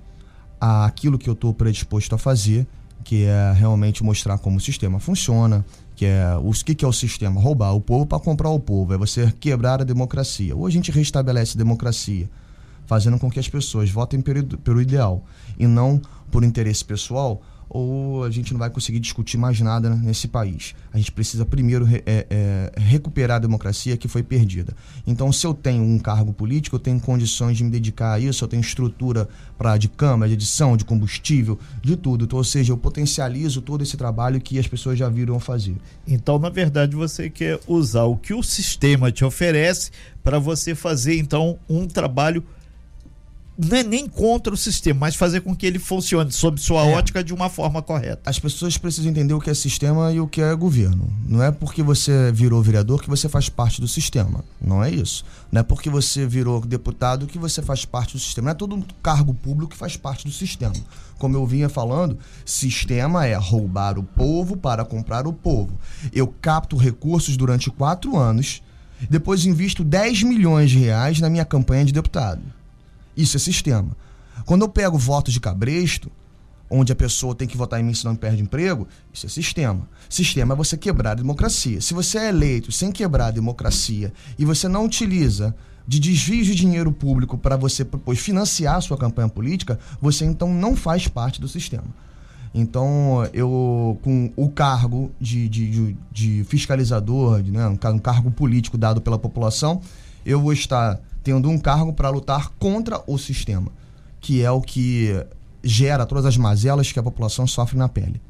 àquilo 0.59 1.17
que 1.17 1.27
eu 1.27 1.33
estou 1.33 1.51
predisposto 1.51 2.13
a 2.13 2.17
fazer, 2.17 2.67
que 3.03 3.25
é 3.25 3.53
realmente 3.53 4.03
mostrar 4.03 4.37
como 4.37 4.57
o 4.57 4.59
sistema 4.59 4.99
funciona, 4.99 5.65
que 5.95 6.05
é 6.05 6.35
o 6.41 6.51
que, 6.51 6.75
que 6.75 6.85
é 6.85 6.87
o 6.87 6.93
sistema? 6.93 7.39
Roubar 7.39 7.73
o 7.75 7.81
povo 7.81 8.05
para 8.05 8.19
comprar 8.19 8.49
o 8.49 8.59
povo, 8.59 8.93
é 8.93 8.97
você 8.97 9.31
quebrar 9.39 9.81
a 9.81 9.83
democracia. 9.83 10.55
Ou 10.55 10.65
a 10.65 10.69
gente 10.69 10.91
restabelece 10.91 11.55
a 11.55 11.57
democracia, 11.57 12.29
fazendo 12.85 13.19
com 13.19 13.29
que 13.29 13.39
as 13.39 13.47
pessoas 13.47 13.89
votem 13.89 14.21
pelo, 14.21 14.43
pelo 14.57 14.81
ideal 14.81 15.23
e 15.57 15.67
não 15.67 16.01
por 16.31 16.43
interesse 16.43 16.83
pessoal, 16.83 17.41
ou 17.73 18.25
a 18.25 18.29
gente 18.29 18.51
não 18.51 18.59
vai 18.59 18.69
conseguir 18.69 18.99
discutir 18.99 19.37
mais 19.37 19.59
nada 19.61 19.89
nesse 19.89 20.27
país. 20.27 20.75
A 20.91 20.97
gente 20.97 21.09
precisa 21.09 21.45
primeiro 21.45 21.87
é, 21.87 22.27
é, 22.29 22.71
recuperar 22.77 23.37
a 23.37 23.39
democracia 23.39 23.95
que 23.95 24.09
foi 24.09 24.21
perdida. 24.21 24.75
Então, 25.07 25.31
se 25.31 25.47
eu 25.47 25.53
tenho 25.53 25.81
um 25.81 25.97
cargo 25.97 26.33
político, 26.33 26.75
eu 26.75 26.79
tenho 26.81 26.99
condições 26.99 27.57
de 27.57 27.63
me 27.63 27.69
dedicar 27.69 28.13
a 28.13 28.19
isso, 28.19 28.43
eu 28.43 28.47
tenho 28.49 28.59
estrutura 28.59 29.29
para 29.57 29.77
de 29.77 29.87
câmara, 29.87 30.27
de 30.27 30.33
edição, 30.33 30.75
de 30.75 30.83
combustível, 30.83 31.57
de 31.81 31.95
tudo. 31.95 32.25
Então, 32.25 32.37
ou 32.37 32.43
seja, 32.43 32.73
eu 32.73 32.77
potencializo 32.77 33.61
todo 33.61 33.83
esse 33.83 33.95
trabalho 33.95 34.41
que 34.41 34.59
as 34.59 34.67
pessoas 34.67 34.99
já 34.99 35.07
viram 35.07 35.39
fazer. 35.39 35.77
Então, 36.05 36.37
na 36.37 36.49
verdade, 36.49 36.93
você 36.93 37.29
quer 37.29 37.57
usar 37.65 38.03
o 38.03 38.17
que 38.17 38.33
o 38.33 38.43
sistema 38.43 39.13
te 39.13 39.23
oferece 39.23 39.91
para 40.21 40.37
você 40.39 40.75
fazer 40.75 41.17
então 41.17 41.57
um 41.69 41.87
trabalho 41.87 42.43
é 43.71 43.83
nem 43.83 44.07
contra 44.07 44.53
o 44.53 44.57
sistema, 44.57 45.01
mas 45.01 45.15
fazer 45.15 45.41
com 45.41 45.55
que 45.55 45.65
ele 45.65 45.77
funcione 45.77 46.31
sob 46.31 46.59
sua 46.59 46.85
é. 46.85 46.95
ótica 46.95 47.23
de 47.23 47.33
uma 47.33 47.49
forma 47.49 47.81
correta. 47.81 48.29
As 48.29 48.39
pessoas 48.39 48.77
precisam 48.77 49.11
entender 49.11 49.33
o 49.33 49.39
que 49.39 49.49
é 49.49 49.53
sistema 49.53 50.11
e 50.11 50.19
o 50.19 50.27
que 50.27 50.41
é 50.41 50.55
governo. 50.55 51.11
Não 51.27 51.43
é 51.43 51.51
porque 51.51 51.83
você 51.83 52.31
virou 52.31 52.61
vereador 52.61 53.01
que 53.01 53.09
você 53.09 53.27
faz 53.27 53.49
parte 53.49 53.81
do 53.81 53.87
sistema. 53.87 54.43
Não 54.59 54.83
é 54.83 54.89
isso. 54.89 55.23
Não 55.51 55.59
é 55.59 55.63
porque 55.63 55.89
você 55.89 56.25
virou 56.25 56.61
deputado 56.61 57.27
que 57.27 57.37
você 57.37 57.61
faz 57.61 57.85
parte 57.85 58.13
do 58.13 58.19
sistema. 58.19 58.45
Não 58.45 58.51
é 58.51 58.55
todo 58.55 58.75
um 58.75 58.83
cargo 59.03 59.33
público 59.33 59.71
que 59.71 59.77
faz 59.77 59.97
parte 59.97 60.25
do 60.25 60.31
sistema. 60.31 60.73
Como 61.17 61.35
eu 61.35 61.45
vinha 61.45 61.69
falando, 61.69 62.17
sistema 62.45 63.27
é 63.27 63.35
roubar 63.35 63.99
o 63.99 64.03
povo 64.03 64.57
para 64.57 64.83
comprar 64.83 65.27
o 65.27 65.33
povo. 65.33 65.77
Eu 66.11 66.27
capto 66.41 66.77
recursos 66.77 67.37
durante 67.37 67.69
quatro 67.69 68.17
anos, 68.17 68.63
depois 69.09 69.45
invisto 69.45 69.83
10 69.83 70.23
milhões 70.23 70.71
de 70.71 70.79
reais 70.79 71.19
na 71.19 71.29
minha 71.29 71.45
campanha 71.45 71.85
de 71.85 71.91
deputado. 71.91 72.41
Isso 73.15 73.37
é 73.37 73.39
sistema. 73.39 73.95
Quando 74.45 74.61
eu 74.61 74.69
pego 74.69 74.97
votos 74.97 75.33
de 75.33 75.39
cabresto, 75.39 76.11
onde 76.69 76.91
a 76.91 76.95
pessoa 76.95 77.35
tem 77.35 77.47
que 77.47 77.57
votar 77.57 77.79
em 77.79 77.83
mim 77.83 77.93
senão 77.93 78.15
perde 78.15 78.41
emprego, 78.41 78.87
isso 79.13 79.25
é 79.25 79.29
sistema. 79.29 79.87
Sistema 80.09 80.53
é 80.53 80.57
você 80.57 80.77
quebrar 80.77 81.11
a 81.11 81.15
democracia. 81.15 81.81
Se 81.81 81.93
você 81.93 82.17
é 82.17 82.29
eleito 82.29 82.71
sem 82.71 82.91
quebrar 82.91 83.27
a 83.27 83.31
democracia 83.31 84.13
e 84.39 84.45
você 84.45 84.67
não 84.67 84.85
utiliza 84.85 85.53
de 85.85 85.99
desvios 85.99 86.47
de 86.47 86.55
dinheiro 86.55 86.91
público 86.91 87.37
para 87.37 87.57
você 87.57 87.83
depois 87.83 88.19
financiar 88.19 88.75
a 88.77 88.81
sua 88.81 88.97
campanha 88.97 89.27
política, 89.27 89.77
você 89.99 90.23
então 90.23 90.53
não 90.53 90.75
faz 90.75 91.07
parte 91.07 91.41
do 91.41 91.47
sistema. 91.47 91.87
Então, 92.53 93.27
eu, 93.33 93.97
com 94.01 94.31
o 94.35 94.49
cargo 94.49 95.11
de, 95.19 95.47
de, 95.47 95.95
de 96.11 96.43
fiscalizador, 96.43 97.41
de, 97.41 97.51
né, 97.51 97.65
um 97.67 97.77
cargo 97.97 98.29
político 98.29 98.77
dado 98.77 99.01
pela 99.01 99.17
população, 99.17 99.81
eu 100.25 100.41
vou 100.41 100.51
estar 100.51 100.99
tendo 101.23 101.49
um 101.49 101.57
cargo 101.57 101.93
para 101.93 102.09
lutar 102.09 102.49
contra 102.59 103.01
o 103.07 103.17
sistema, 103.17 103.71
que 104.19 104.41
é 104.41 104.51
o 104.51 104.61
que 104.61 105.15
gera 105.63 106.05
todas 106.05 106.25
as 106.25 106.37
mazelas 106.37 106.91
que 106.91 106.99
a 106.99 107.03
população 107.03 107.45
sofre 107.45 107.77
na 107.77 107.87
pele. 107.87 108.21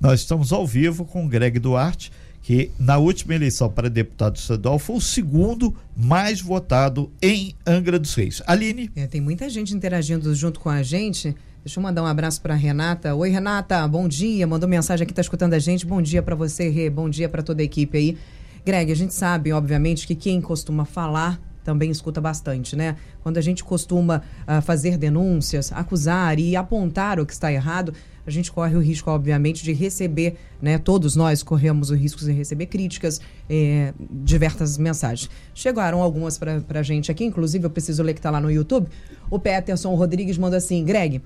Nós 0.00 0.20
estamos 0.20 0.52
ao 0.52 0.66
vivo 0.66 1.04
com 1.04 1.24
o 1.24 1.28
Greg 1.28 1.58
Duarte, 1.58 2.10
que 2.42 2.70
na 2.78 2.96
última 2.96 3.34
eleição 3.34 3.70
para 3.70 3.88
deputado 3.88 4.36
estadual 4.36 4.78
foi 4.78 4.96
o 4.96 5.00
segundo 5.00 5.76
mais 5.94 6.40
votado 6.40 7.12
em 7.20 7.54
Angra 7.66 7.98
dos 7.98 8.14
Reis. 8.14 8.42
Aline? 8.46 8.90
É, 8.96 9.06
tem 9.06 9.20
muita 9.20 9.48
gente 9.50 9.74
interagindo 9.74 10.34
junto 10.34 10.58
com 10.58 10.70
a 10.70 10.82
gente. 10.82 11.36
Deixa 11.62 11.78
eu 11.78 11.82
mandar 11.82 12.02
um 12.02 12.06
abraço 12.06 12.40
para 12.40 12.54
Renata. 12.54 13.14
Oi, 13.14 13.28
Renata, 13.28 13.86
bom 13.86 14.08
dia. 14.08 14.46
Mandou 14.46 14.66
mensagem 14.66 15.04
aqui, 15.04 15.12
tá 15.12 15.20
escutando 15.20 15.52
a 15.52 15.58
gente. 15.58 15.84
Bom 15.84 16.00
dia 16.00 16.22
para 16.22 16.34
você, 16.34 16.70
Rê. 16.70 16.88
Bom 16.88 17.10
dia 17.10 17.28
para 17.28 17.42
toda 17.42 17.60
a 17.60 17.64
equipe 17.64 17.98
aí. 17.98 18.18
Greg, 18.64 18.90
a 18.90 18.96
gente 18.96 19.12
sabe, 19.12 19.52
obviamente, 19.52 20.06
que 20.06 20.14
quem 20.14 20.40
costuma 20.40 20.86
falar 20.86 21.38
também 21.70 21.88
escuta 21.88 22.20
bastante, 22.20 22.74
né? 22.74 22.96
Quando 23.22 23.38
a 23.38 23.40
gente 23.40 23.62
costuma 23.62 24.22
uh, 24.42 24.60
fazer 24.60 24.98
denúncias, 24.98 25.72
acusar 25.72 26.36
e 26.40 26.56
apontar 26.56 27.20
o 27.20 27.24
que 27.24 27.32
está 27.32 27.52
errado, 27.52 27.94
a 28.26 28.30
gente 28.30 28.50
corre 28.50 28.74
o 28.74 28.80
risco, 28.80 29.08
obviamente, 29.08 29.62
de 29.62 29.72
receber, 29.72 30.36
né? 30.60 30.78
Todos 30.78 31.14
nós 31.14 31.44
corremos 31.44 31.90
o 31.90 31.94
risco 31.94 32.24
de 32.24 32.32
receber 32.32 32.66
críticas, 32.66 33.20
eh, 33.48 33.94
diversas 34.10 34.76
mensagens. 34.76 35.30
Chegaram 35.54 36.02
algumas 36.02 36.36
para 36.36 36.60
a 36.68 36.82
gente 36.82 37.10
aqui, 37.10 37.24
inclusive 37.24 37.64
eu 37.64 37.70
preciso 37.70 38.02
ler 38.02 38.14
que 38.14 38.18
está 38.18 38.30
lá 38.30 38.40
no 38.40 38.50
YouTube. 38.50 38.88
O 39.30 39.38
Peterson 39.38 39.94
Rodrigues 39.94 40.36
manda 40.36 40.56
assim: 40.56 40.84
Greg, 40.84 41.22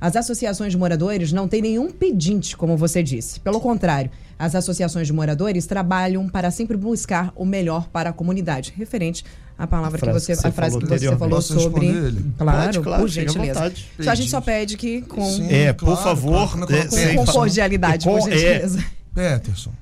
as 0.00 0.14
associações 0.14 0.72
de 0.72 0.78
moradores 0.78 1.32
não 1.32 1.48
têm 1.48 1.60
nenhum 1.60 1.90
pedinte, 1.90 2.56
como 2.56 2.76
você 2.76 3.02
disse. 3.02 3.40
Pelo 3.40 3.60
contrário, 3.60 4.10
as 4.38 4.54
associações 4.54 5.08
de 5.08 5.12
moradores 5.12 5.66
trabalham 5.66 6.28
para 6.28 6.52
sempre 6.52 6.76
buscar 6.76 7.32
o 7.34 7.44
melhor 7.44 7.88
para 7.88 8.10
a 8.10 8.12
comunidade, 8.12 8.72
referente 8.76 9.24
à 9.58 9.66
palavra 9.66 9.98
a 9.98 10.00
que 10.00 10.12
você, 10.12 10.32
que 10.34 10.40
você 10.40 10.46
a 10.46 10.52
frase 10.52 10.78
que 10.78 10.86
você 10.86 11.16
falou 11.16 11.42
sobre. 11.42 12.14
Claro, 12.38 12.64
Pode, 12.66 12.80
claro, 12.80 13.02
por 13.02 13.08
gentileza. 13.08 13.72
Só 14.00 14.10
a 14.10 14.14
gente 14.14 14.30
só 14.30 14.40
pede 14.40 14.76
que 14.76 15.02
com 15.02 15.24
Sim, 15.24 15.48
é, 15.50 15.72
por 15.72 15.86
claro, 15.86 16.02
favor, 16.02 16.56
claro, 16.56 16.72
é, 16.72 17.14
com, 17.14 17.26
com 17.26 17.32
cordialidade, 17.32 18.04
com, 18.04 18.16
por 18.16 18.30
gentileza. 18.30 18.78
É. 18.78 18.84
Peterson, 19.12 19.72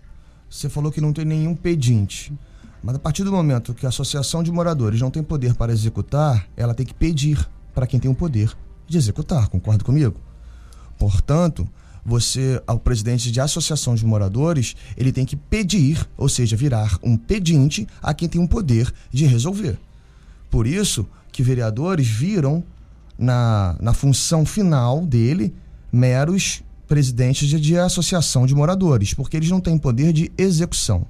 você 0.49 0.71
falou 0.71 0.91
que 0.91 1.01
não 1.01 1.12
tem 1.12 1.27
nenhum 1.27 1.55
pedinte. 1.55 2.33
Mas 2.83 2.95
a 2.97 2.99
partir 2.99 3.25
do 3.25 3.33
momento 3.33 3.75
que 3.75 3.85
a 3.85 3.89
associação 3.89 4.43
de 4.43 4.51
moradores 4.51 5.01
não 5.01 5.11
tem 5.11 5.23
poder 5.23 5.55
para 5.55 5.73
executar, 5.73 6.49
ela 6.57 6.73
tem 6.73 6.87
que 6.87 6.95
pedir 6.95 7.47
para 7.75 7.87
quem 7.87 8.01
tem 8.01 8.11
o 8.11 8.15
poder 8.15 8.51
de 8.87 8.97
executar, 8.97 9.49
concorda 9.49 9.85
comigo? 9.85 10.17
Portanto, 10.99 11.69
você, 12.07 12.62
ao 12.69 12.79
presidente 12.79 13.33
de 13.33 13.40
associação 13.40 13.97
de 13.97 14.07
moradores, 14.07 14.77
ele 14.97 15.11
tem 15.11 15.27
que 15.27 15.35
pedir, 15.35 16.09
ou 16.16 16.29
seja, 16.29 16.57
virar 16.57 16.97
um 17.03 17.16
pedinte 17.16 17.85
a 18.01 18.14
quem 18.14 18.29
tem 18.29 18.40
o 18.40 18.47
poder 18.47 18.92
de 19.12 19.27
resolver. 19.27 19.77
Por 20.49 20.69
isso 20.69 21.05
que 21.33 21.42
vereadores 21.42 22.07
viram 22.07 22.62
na, 23.19 23.77
na 23.81 23.92
função 23.92 24.47
final 24.47 25.05
dele 25.05 25.53
meros 25.92 26.62
presidentes 26.87 27.49
de, 27.49 27.59
de 27.59 27.77
associação 27.77 28.47
de 28.47 28.55
moradores, 28.55 29.12
porque 29.12 29.37
eles 29.37 29.51
não 29.51 29.61
têm 29.61 29.77
poder 29.77 30.12
de 30.12 30.31
execução. 30.38 31.05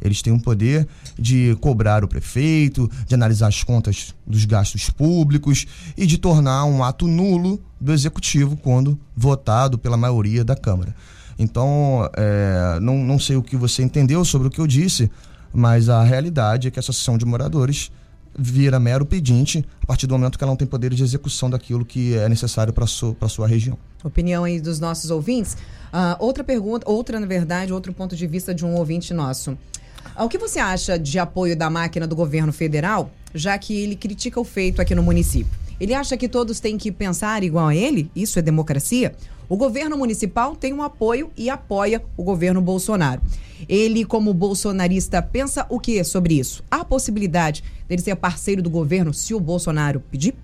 Eles 0.00 0.22
têm 0.22 0.32
o 0.32 0.40
poder 0.40 0.86
de 1.18 1.56
cobrar 1.60 2.04
o 2.04 2.08
prefeito, 2.08 2.90
de 3.06 3.14
analisar 3.14 3.48
as 3.48 3.62
contas 3.62 4.14
dos 4.26 4.44
gastos 4.44 4.90
públicos 4.90 5.66
e 5.96 6.06
de 6.06 6.18
tornar 6.18 6.64
um 6.64 6.82
ato 6.82 7.06
nulo 7.06 7.60
do 7.80 7.92
executivo 7.92 8.56
quando 8.56 8.98
votado 9.16 9.78
pela 9.78 9.96
maioria 9.96 10.44
da 10.44 10.56
Câmara. 10.56 10.94
Então, 11.38 12.08
é, 12.16 12.78
não, 12.80 12.98
não 12.98 13.18
sei 13.18 13.36
o 13.36 13.42
que 13.42 13.56
você 13.56 13.82
entendeu 13.82 14.24
sobre 14.24 14.48
o 14.48 14.50
que 14.50 14.60
eu 14.60 14.66
disse, 14.66 15.10
mas 15.52 15.88
a 15.88 16.02
realidade 16.02 16.68
é 16.68 16.70
que 16.70 16.78
a 16.78 16.80
Associação 16.80 17.16
de 17.16 17.24
Moradores 17.24 17.90
vira 18.38 18.78
mero 18.78 19.04
pedinte 19.04 19.64
a 19.82 19.86
partir 19.86 20.06
do 20.06 20.14
momento 20.14 20.38
que 20.38 20.44
ela 20.44 20.52
não 20.52 20.56
tem 20.56 20.66
poder 20.66 20.94
de 20.94 21.02
execução 21.02 21.50
daquilo 21.50 21.84
que 21.84 22.14
é 22.14 22.28
necessário 22.28 22.72
para 22.72 22.86
sua, 22.86 23.16
a 23.20 23.28
sua 23.28 23.46
região. 23.46 23.76
Opinião 24.04 24.44
aí 24.44 24.60
dos 24.60 24.78
nossos 24.78 25.10
ouvintes. 25.10 25.54
Uh, 25.92 26.16
outra 26.18 26.44
pergunta, 26.44 26.88
outra, 26.88 27.18
na 27.18 27.26
verdade, 27.26 27.72
outro 27.72 27.92
ponto 27.92 28.14
de 28.14 28.26
vista 28.26 28.54
de 28.54 28.64
um 28.64 28.74
ouvinte 28.74 29.12
nosso. 29.12 29.58
O 30.18 30.28
que 30.28 30.38
você 30.38 30.58
acha 30.58 30.98
de 30.98 31.18
apoio 31.18 31.56
da 31.56 31.70
máquina 31.70 32.06
do 32.06 32.14
governo 32.14 32.52
federal, 32.52 33.10
já 33.34 33.56
que 33.56 33.80
ele 33.80 33.96
critica 33.96 34.38
o 34.40 34.44
feito 34.44 34.82
aqui 34.82 34.94
no 34.94 35.02
município? 35.02 35.58
Ele 35.80 35.94
acha 35.94 36.16
que 36.16 36.28
todos 36.28 36.60
têm 36.60 36.76
que 36.76 36.92
pensar 36.92 37.42
igual 37.42 37.68
a 37.68 37.74
ele? 37.74 38.10
Isso 38.14 38.38
é 38.38 38.42
democracia? 38.42 39.14
O 39.48 39.56
governo 39.56 39.96
municipal 39.96 40.54
tem 40.54 40.72
um 40.74 40.82
apoio 40.82 41.30
e 41.36 41.48
apoia 41.48 42.02
o 42.16 42.22
governo 42.22 42.60
Bolsonaro. 42.60 43.22
Ele, 43.68 44.04
como 44.04 44.32
bolsonarista, 44.34 45.22
pensa 45.22 45.66
o 45.68 45.80
que 45.80 46.04
sobre 46.04 46.38
isso? 46.38 46.62
Há 46.70 46.84
possibilidade 46.84 47.64
dele 47.88 48.02
ser 48.02 48.14
parceiro 48.14 48.62
do 48.62 48.70
governo 48.70 49.12
se 49.12 49.34
o 49.34 49.40
Bolsonaro 49.40 50.00
pedir? 50.00 50.34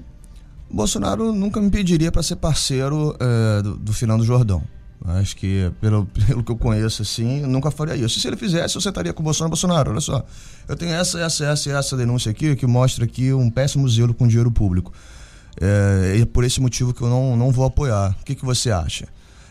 Bolsonaro 0.71 1.33
nunca 1.33 1.61
me 1.61 1.71
pediria 1.71 2.11
para 2.11 2.23
ser 2.23 2.37
parceiro 2.37 3.15
é, 3.21 3.63
do, 3.63 3.77
do 3.77 3.93
Fernando 3.93 4.25
Jordão. 4.25 4.63
Acho 5.05 5.37
que, 5.37 5.71
pelo, 5.81 6.07
pelo 6.27 6.43
que 6.43 6.51
eu 6.51 6.57
conheço, 6.57 7.03
assim, 7.03 7.43
nunca 7.43 7.71
faria 7.71 7.97
isso. 7.97 8.19
Se 8.21 8.27
ele 8.27 8.37
fizesse, 8.37 8.77
eu 8.77 8.81
sentaria 8.81 9.13
com 9.13 9.21
o 9.21 9.25
Bolsonaro. 9.25 9.51
Bolsonaro, 9.51 9.91
olha 9.91 10.01
só, 10.01 10.25
eu 10.69 10.77
tenho 10.77 10.93
essa, 10.93 11.21
essa, 11.21 11.45
essa 11.45 11.71
essa 11.71 11.97
denúncia 11.97 12.31
aqui 12.31 12.57
que 12.57 12.67
mostra 12.67 13.05
aqui 13.05 13.33
um 13.33 13.51
péssimo 13.51 13.89
zelo 13.89 14.15
com 14.15 14.27
dinheiro 14.27 14.51
público. 14.51 14.93
É, 15.61 16.21
é 16.21 16.25
por 16.25 16.45
esse 16.45 16.61
motivo 16.61 16.93
que 16.93 17.03
eu 17.03 17.09
não, 17.09 17.37
não 17.37 17.51
vou 17.51 17.65
apoiar. 17.65 18.17
O 18.21 18.25
que, 18.25 18.35
que 18.35 18.45
você 18.45 18.71
acha? 18.71 19.05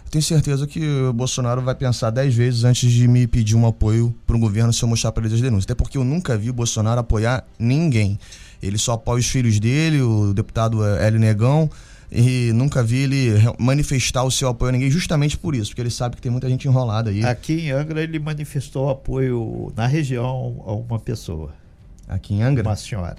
Eu 0.05 0.11
tenho 0.11 0.23
certeza 0.23 0.67
que 0.67 0.85
o 1.09 1.13
Bolsonaro 1.13 1.61
vai 1.61 1.73
pensar 1.73 2.09
dez 2.11 2.33
vezes 2.33 2.63
antes 2.63 2.91
de 2.91 3.07
me 3.07 3.25
pedir 3.25 3.55
um 3.55 3.65
apoio 3.65 4.13
para 4.25 4.35
o 4.35 4.39
governo 4.39 4.71
se 4.71 4.83
eu 4.83 4.87
mostrar 4.87 5.11
para 5.11 5.25
ele 5.25 5.33
as 5.33 5.41
denúncias. 5.41 5.65
Até 5.65 5.75
porque 5.75 5.97
eu 5.97 6.03
nunca 6.03 6.37
vi 6.37 6.49
o 6.49 6.53
Bolsonaro 6.53 6.99
apoiar 6.99 7.45
ninguém. 7.57 8.19
Ele 8.61 8.77
só 8.77 8.93
apoia 8.93 9.19
os 9.19 9.27
filhos 9.27 9.59
dele, 9.59 10.01
o 10.01 10.33
deputado 10.33 10.83
Hélio 10.85 11.19
Negão 11.19 11.69
e 12.15 12.53
nunca 12.53 12.81
vi 12.81 13.03
ele 13.03 13.31
manifestar 13.59 14.23
o 14.23 14.31
seu 14.31 14.47
apoio 14.47 14.69
a 14.69 14.71
ninguém 14.71 14.89
justamente 14.89 15.37
por 15.37 15.53
isso, 15.53 15.71
porque 15.71 15.81
ele 15.81 15.89
sabe 15.89 16.15
que 16.15 16.21
tem 16.21 16.31
muita 16.31 16.49
gente 16.49 16.67
enrolada 16.67 17.09
aí. 17.09 17.25
Aqui 17.25 17.67
em 17.67 17.71
Angra 17.71 18.01
ele 18.01 18.17
manifestou 18.19 18.89
apoio 18.89 19.73
na 19.75 19.85
região 19.85 20.63
a 20.65 20.73
uma 20.73 20.99
pessoa. 20.99 21.53
Aqui 22.07 22.35
em 22.35 22.41
Angra? 22.41 22.69
Uma 22.69 22.75
senhora. 22.75 23.17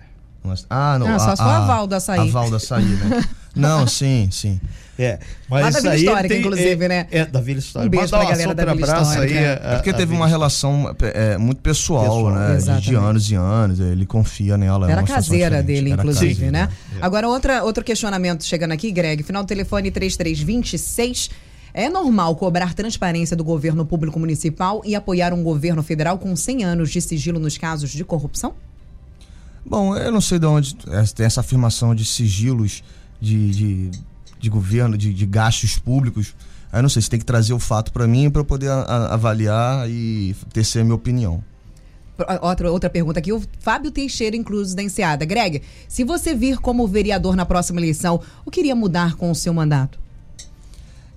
Ah, 0.69 0.99
não. 0.99 1.07
Ah, 1.15 1.19
só 1.19 1.31
a, 1.31 1.37
sua 1.37 1.57
aval 1.57 1.87
da 1.87 1.97
açaí. 1.97 2.29
Aval 2.29 2.51
da 2.51 2.57
açaí, 2.57 2.85
né? 2.85 3.25
não, 3.55 3.87
sim, 3.87 4.29
sim. 4.31 4.61
É, 4.99 5.19
mas 5.49 5.63
Lá 5.63 5.71
da 5.71 5.81
Vila 5.81 5.97
Histórica, 5.97 6.29
tem, 6.29 6.39
inclusive, 6.41 6.85
é, 6.85 6.89
né? 6.89 7.07
É, 7.11 7.27
da 7.27 7.41
Vila 7.41 7.59
Histórica. 7.59 7.87
Um 7.87 7.91
beijo 7.91 8.13
Mandar 8.13 8.27
pra 8.27 8.31
galera 8.31 8.55
da 8.55 8.75
Vila 8.75 9.03
Histórica. 9.03 9.23
Aí, 9.23 9.45
é, 9.45 9.61
é 9.63 9.75
porque 9.75 9.93
teve 9.93 10.15
uma 10.15 10.27
relação 10.27 10.97
é, 11.03 11.37
muito 11.37 11.61
pessoal, 11.61 12.03
pessoal 12.05 12.35
né? 12.35 12.57
De, 12.57 12.81
de, 12.81 12.95
anos 12.95 13.31
e 13.31 13.35
anos. 13.35 13.79
Ele 13.79 14.07
confia 14.07 14.57
nela. 14.57 14.89
É 14.89 14.93
Era 14.93 15.03
caseira 15.03 15.63
dele, 15.63 15.93
Era 15.93 16.01
inclusive, 16.01 16.35
caseira, 16.35 16.51
né? 16.51 16.69
É. 16.99 17.05
Agora, 17.05 17.29
outra, 17.29 17.63
outro 17.63 17.85
questionamento 17.85 18.43
chegando 18.45 18.73
aqui, 18.73 18.91
Greg. 18.91 19.23
Final 19.23 19.43
do 19.43 19.47
telefone 19.47 19.91
3326. 19.91 21.31
É 21.75 21.91
normal 21.91 22.35
cobrar 22.37 22.73
transparência 22.73 23.37
do 23.37 23.45
governo 23.45 23.85
público 23.85 24.19
municipal 24.19 24.81
e 24.83 24.95
apoiar 24.95 25.35
um 25.35 25.43
governo 25.43 25.83
federal 25.83 26.17
com 26.17 26.35
100 26.35 26.65
anos 26.65 26.91
de 26.91 27.03
sigilo 27.03 27.39
nos 27.39 27.59
casos 27.59 27.91
de 27.91 28.03
corrupção? 28.03 28.55
Bom, 29.68 29.96
eu 29.96 30.12
não 30.12 30.20
sei 30.20 30.38
de 30.38 30.46
onde 30.46 30.76
tem 31.14 31.26
essa 31.26 31.40
afirmação 31.40 31.94
de 31.94 32.05
sigilos 32.05 32.85
de, 33.20 33.50
de 33.50 33.90
de 34.38 34.50
governo, 34.50 34.96
de, 34.96 35.12
de 35.12 35.26
gastos 35.26 35.79
públicos. 35.79 36.35
Aí 36.72 36.83
não 36.83 36.88
sei, 36.88 37.02
você 37.02 37.11
tem 37.11 37.18
que 37.18 37.24
trazer 37.24 37.52
o 37.52 37.59
fato 37.59 37.92
para 37.92 38.07
mim 38.07 38.31
para 38.31 38.40
eu 38.40 38.44
poder 38.44 38.70
a, 38.70 38.81
a, 38.81 39.14
avaliar 39.14 39.88
e 39.88 40.35
tecer 40.52 40.81
a 40.81 40.85
minha 40.85 40.94
opinião. 40.94 41.42
Outra, 42.40 42.72
outra 42.72 42.88
pergunta 42.88 43.18
aqui, 43.18 43.31
o 43.33 43.42
Fábio 43.61 43.90
Teixeira, 43.90 44.35
incluso 44.35 44.74
da 44.74 44.83
Enseada. 44.83 45.24
Greg, 45.26 45.62
se 45.87 46.02
você 46.02 46.35
vir 46.35 46.59
como 46.59 46.87
vereador 46.87 47.37
na 47.37 47.44
próxima 47.44 47.79
eleição, 47.79 48.20
o 48.44 48.50
que 48.50 48.61
iria 48.61 48.74
mudar 48.74 49.16
com 49.16 49.31
o 49.31 49.35
seu 49.35 49.52
mandato? 49.52 49.98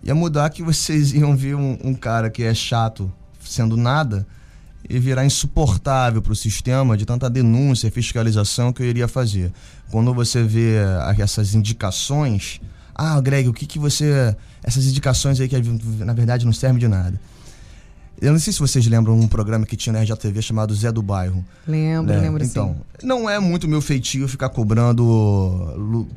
Ia 0.03 0.13
mudar 0.13 0.49
que 0.49 0.61
vocês 0.61 1.13
iam 1.13 1.35
ver 1.35 1.55
um, 1.55 1.77
um 1.83 1.93
cara 1.93 2.29
que 2.29 2.43
é 2.43 2.53
chato 2.53 3.11
sendo 3.39 3.77
nada 3.77 4.27
e 4.89 4.97
virar 4.97 5.25
insuportável 5.25 6.21
para 6.21 6.33
o 6.33 6.35
sistema 6.35 6.97
de 6.97 7.05
tanta 7.05 7.29
denúncia 7.29 7.87
e 7.87 7.91
fiscalização 7.91 8.73
que 8.73 8.81
eu 8.81 8.87
iria 8.87 9.07
fazer. 9.07 9.51
Quando 9.91 10.13
você 10.13 10.43
vê 10.43 10.77
essas 11.17 11.53
indicações, 11.53 12.59
ah, 12.95 13.21
Greg, 13.21 13.47
o 13.47 13.53
que 13.53 13.65
que 13.65 13.79
você. 13.79 14.35
Essas 14.63 14.85
indicações 14.85 15.39
aí 15.39 15.47
que 15.47 15.55
na 16.03 16.13
verdade 16.13 16.45
não 16.45 16.51
servem 16.51 16.79
de 16.79 16.87
nada. 16.87 17.19
Eu 18.21 18.33
não 18.33 18.39
sei 18.39 18.51
se 18.51 18.59
vocês 18.59 18.85
lembram 18.85 19.17
um 19.17 19.27
programa 19.27 19.65
que 19.65 19.77
tinha 19.77 19.93
na 19.93 20.01
RJTV 20.01 20.41
chamado 20.41 20.75
Zé 20.75 20.91
do 20.91 21.01
Bairro. 21.01 21.45
Lembro, 21.65 22.13
né? 22.13 22.19
lembro 22.19 22.43
então, 22.43 22.75
sim. 22.99 23.07
Não 23.07 23.29
é 23.29 23.39
muito 23.39 23.67
meu 23.67 23.81
feitio 23.81 24.27
ficar 24.27 24.49
cobrando 24.49 25.03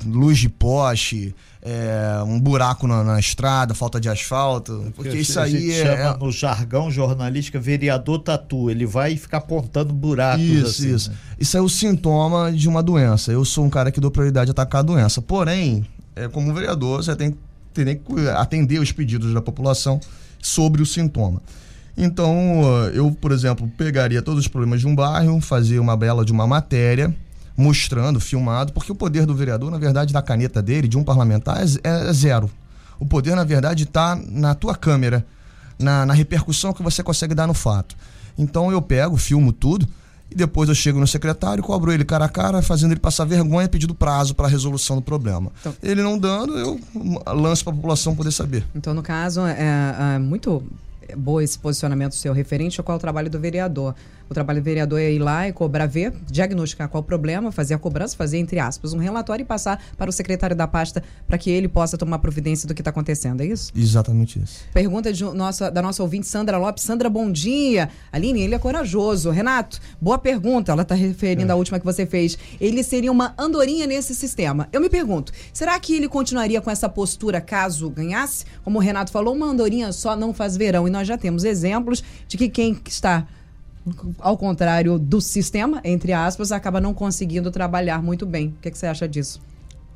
luz 0.05 0.39
de 0.39 0.49
poste, 0.49 1.35
é, 1.63 2.21
um 2.27 2.41
buraco 2.41 2.89
na, 2.89 3.05
na, 3.05 3.21
estrada, 3.21 3.73
falta 3.73 4.01
de 4.01 4.09
asfalto. 4.09 4.93
Porque, 4.97 5.17
isso 5.17 5.39
aí 5.39 5.71
é, 5.71 5.83
chama 5.85 6.17
é. 6.17 6.19
No 6.19 6.33
jargão 6.33 6.91
jornalístico, 6.91 7.61
vereador 7.61 8.19
tatu. 8.19 8.69
Ele 8.69 8.85
vai 8.85 9.17
ficar 9.17 9.39
apontando 9.39 9.93
buracos. 9.93 10.43
Isso, 10.43 10.67
assim, 10.67 10.95
isso. 10.95 11.11
Né? 11.11 11.17
Isso 11.39 11.57
é 11.57 11.61
o 11.61 11.69
sintoma 11.69 12.51
de 12.51 12.69
uma 12.69 12.83
doença. 12.83 13.31
Eu 13.31 13.45
sou 13.45 13.65
um 13.65 13.71
cara 13.71 13.93
que 13.93 14.01
dou 14.01 14.11
prioridade 14.11 14.51
a 14.51 14.53
atacar 14.53 14.81
a 14.81 14.83
doença. 14.83 15.23
Porém, 15.23 15.87
é, 16.17 16.27
como 16.27 16.53
vereador, 16.53 17.03
você 17.03 17.15
tem, 17.15 17.37
tem 17.73 17.97
que 17.97 18.29
atender 18.31 18.81
os 18.81 18.91
pedidos 18.91 19.33
da 19.33 19.41
população 19.41 20.01
sobre 20.41 20.83
o 20.83 20.87
sintoma. 20.87 21.41
Então, 21.97 22.63
eu, 22.95 23.11
por 23.13 23.33
exemplo, 23.33 23.71
pegaria 23.77 24.23
todos 24.23 24.41
os 24.41 24.49
problemas 24.49 24.81
de 24.81 24.87
um 24.87 24.95
bairro, 24.95 25.41
fazia 25.41 25.81
uma 25.81 25.97
bela 25.97 26.25
de 26.25 26.33
uma 26.33 26.47
matéria, 26.47 27.15
mostrando, 27.57 28.19
filmado, 28.19 28.73
porque 28.73 28.91
o 28.91 28.95
poder 28.95 29.27
do 29.27 29.35
vereador, 29.35 29.71
na 29.71 29.79
verdade, 29.79 30.13
da 30.13 30.23
caneta 30.23 30.63
dele, 30.63 30.89
de 30.89 30.97
um 30.97 31.05
parlamentar, 31.05 31.59
é, 31.63 32.09
é 32.09 32.13
zero. 32.13 32.51
O 32.99 33.05
poder, 33.05 33.35
na 33.35 33.45
verdade, 33.45 33.85
está 33.85 34.17
na 34.17 34.55
tua 34.55 34.75
câmera 34.75 35.25
na, 35.79 36.07
na 36.07 36.15
repercussão 36.15 36.73
que 36.73 36.83
você 36.83 37.03
consegue 37.03 37.35
dar 37.35 37.47
no 37.47 37.55
fato. 37.55 37.97
Então 38.39 38.71
eu 38.71 38.81
pego, 38.81 39.17
filmo 39.17 39.53
tudo, 39.53 39.87
e 40.31 40.35
depois 40.35 40.69
eu 40.69 40.75
chego 40.75 40.99
no 40.99 41.07
secretário, 41.07 41.63
cobro 41.63 41.93
ele 41.93 42.05
cara 42.05 42.25
a 42.25 42.29
cara, 42.29 42.63
fazendo 42.63 42.93
ele 42.93 43.01
passar 43.01 43.27
vergonha, 43.27 43.69
pedindo 43.69 43.95
prazo 43.95 44.35
para 44.35 44.47
a 44.47 44.49
resolução 44.49 44.97
do 44.97 45.03
problema. 45.03 45.53
Então, 45.61 45.75
ele 45.83 46.03
não 46.03 46.19
dando, 46.19 46.57
eu 46.57 46.81
lanço 47.27 47.63
para 47.65 47.73
a 47.73 47.77
população 47.77 48.17
poder 48.17 48.33
saber. 48.33 48.65
Então, 48.75 48.95
no 48.95 49.03
caso, 49.03 49.43
é, 49.43 50.15
é 50.15 50.19
muito 50.19 50.63
bom 51.17 51.41
esse 51.41 51.59
posicionamento 51.59 52.15
seu 52.15 52.33
referente 52.33 52.81
ao 52.81 52.85
qual 52.85 52.97
é 52.97 52.99
o 52.99 53.01
trabalho 53.01 53.31
do 53.31 53.39
vereador. 53.39 53.95
O 54.29 54.35
trabalho 54.35 54.61
do 54.61 54.65
vereador 54.65 55.01
é 55.01 55.13
ir 55.13 55.19
lá 55.19 55.49
e 55.49 55.53
cobrar, 55.53 55.87
ver, 55.87 56.13
diagnosticar 56.31 56.89
qual 56.89 57.03
o 57.03 57.05
problema, 57.05 57.53
fazer 57.53 57.75
a 57.75 57.79
cobrança, 57.79 58.17
fazer, 58.17 58.39
entre 58.39 58.59
aspas, 58.59 58.93
um 58.93 58.99
relatório 58.99 59.43
e 59.43 59.47
passar 59.47 59.83
para 59.97 60.09
o 60.09 60.13
secretário 60.13 60.57
da 60.57 60.67
pasta 60.67 61.03
para 61.27 61.39
que 61.39 61.51
ele 61.51 61.69
possa 61.69 61.99
tomar 61.99 62.19
providência 62.19 62.67
do 62.67 62.75
que 62.75 62.81
está 62.81 62.91
acontecendo, 62.91 63.43
é 63.43 63.47
isso? 63.47 63.73
Exatamente 63.75 64.41
isso. 64.43 64.65
Pergunta 64.73 65.13
de 65.13 65.25
nossa, 65.25 65.71
da 65.71 65.83
nossa 65.83 66.03
ouvinte 66.03 66.27
Sandra 66.27 66.59
Lopes. 66.59 66.85
Sandra, 66.85 67.09
bom 67.09 67.31
dia. 67.31 67.89
Aline, 68.11 68.43
ele 68.43 68.55
é 68.55 68.59
corajoso. 68.59 69.31
Renato, 69.31 69.81
boa 70.01 70.19
pergunta. 70.19 70.73
Ela 70.73 70.83
está 70.83 70.95
referindo 70.95 71.51
é. 71.51 71.53
à 71.53 71.57
última 71.57 71.79
que 71.79 71.85
você 71.85 72.07
fez. 72.07 72.39
Ele 72.61 72.83
seria 72.83 73.11
uma 73.11 73.35
andorinha 73.39 73.87
nesse 73.87 74.15
sistema. 74.15 74.69
Eu 74.73 74.81
me 74.81 74.89
pergunto, 74.89 75.33
será 75.53 75.79
que 75.79 75.95
ele 75.95 76.09
continuaria 76.09 76.61
com 76.61 76.71
essa 76.71 76.89
postura 76.89 77.41
caso 77.41 77.91
ganhasse? 77.91 78.45
Como 78.65 78.79
o 78.79 78.83
Renato 78.83 79.11
falou, 79.11 79.35
uma 79.35 79.47
andorinha 79.47 79.93
só 79.93 80.17
não 80.17 80.33
faz 80.33 80.57
verão. 80.57 80.87
E 80.87 80.91
nós 80.91 81.07
já 81.07 81.19
temos 81.19 81.45
exemplos 81.45 82.03
de 82.27 82.37
que 82.37 82.49
quem 82.49 82.81
está 82.87 83.27
ao 84.19 84.37
contrário 84.37 84.99
do 84.99 85.21
sistema, 85.21 85.81
entre 85.85 86.13
aspas, 86.13 86.53
acaba 86.53 86.81
não 86.81 86.95
conseguindo 86.95 87.51
trabalhar 87.51 88.03
muito 88.03 88.25
bem. 88.25 88.49
O 88.49 88.63
que, 88.63 88.69
é 88.69 88.71
que 88.71 88.79
você 88.79 88.87
acha 88.87 89.09
disso? 89.09 89.41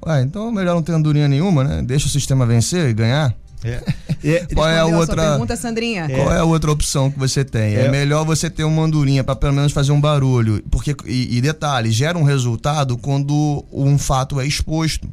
Ué, 0.05 0.22
então 0.22 0.49
é 0.49 0.53
melhor 0.53 0.75
não 0.75 0.83
ter 0.83 0.92
andorinha 0.92 1.29
nenhuma, 1.29 1.64
né? 1.64 1.83
Deixa 1.83 2.07
o 2.07 2.11
sistema 2.11 2.44
vencer 2.44 2.88
e 2.88 2.94
ganhar. 2.94 3.35
É. 3.64 3.83
É, 4.25 4.44
qual 4.55 4.68
é 4.68 4.79
a 4.79 4.87
outra 4.87 5.31
pergunta, 5.31 5.55
Sandrinha? 5.57 6.09
Qual 6.09 6.33
é 6.33 6.38
a 6.38 6.44
outra 6.44 6.72
opção 6.72 7.11
que 7.11 7.18
você 7.18 7.44
tem? 7.44 7.77
É, 7.77 7.85
é 7.85 7.90
melhor 7.90 8.25
você 8.25 8.51
ter 8.51 8.64
uma 8.64 8.83
andorinha 8.83 9.22
para 9.22 9.37
pelo 9.37 9.53
menos 9.53 9.72
fazer 9.72 9.92
um 9.92 10.01
barulho, 10.01 10.64
porque 10.68 10.96
e, 11.05 11.37
e 11.37 11.40
detalhe, 11.40 11.92
gera 11.92 12.18
um 12.18 12.25
resultado 12.25 12.96
quando 12.96 13.64
um 13.70 13.96
fato 13.96 14.40
é 14.40 14.46
exposto. 14.46 15.09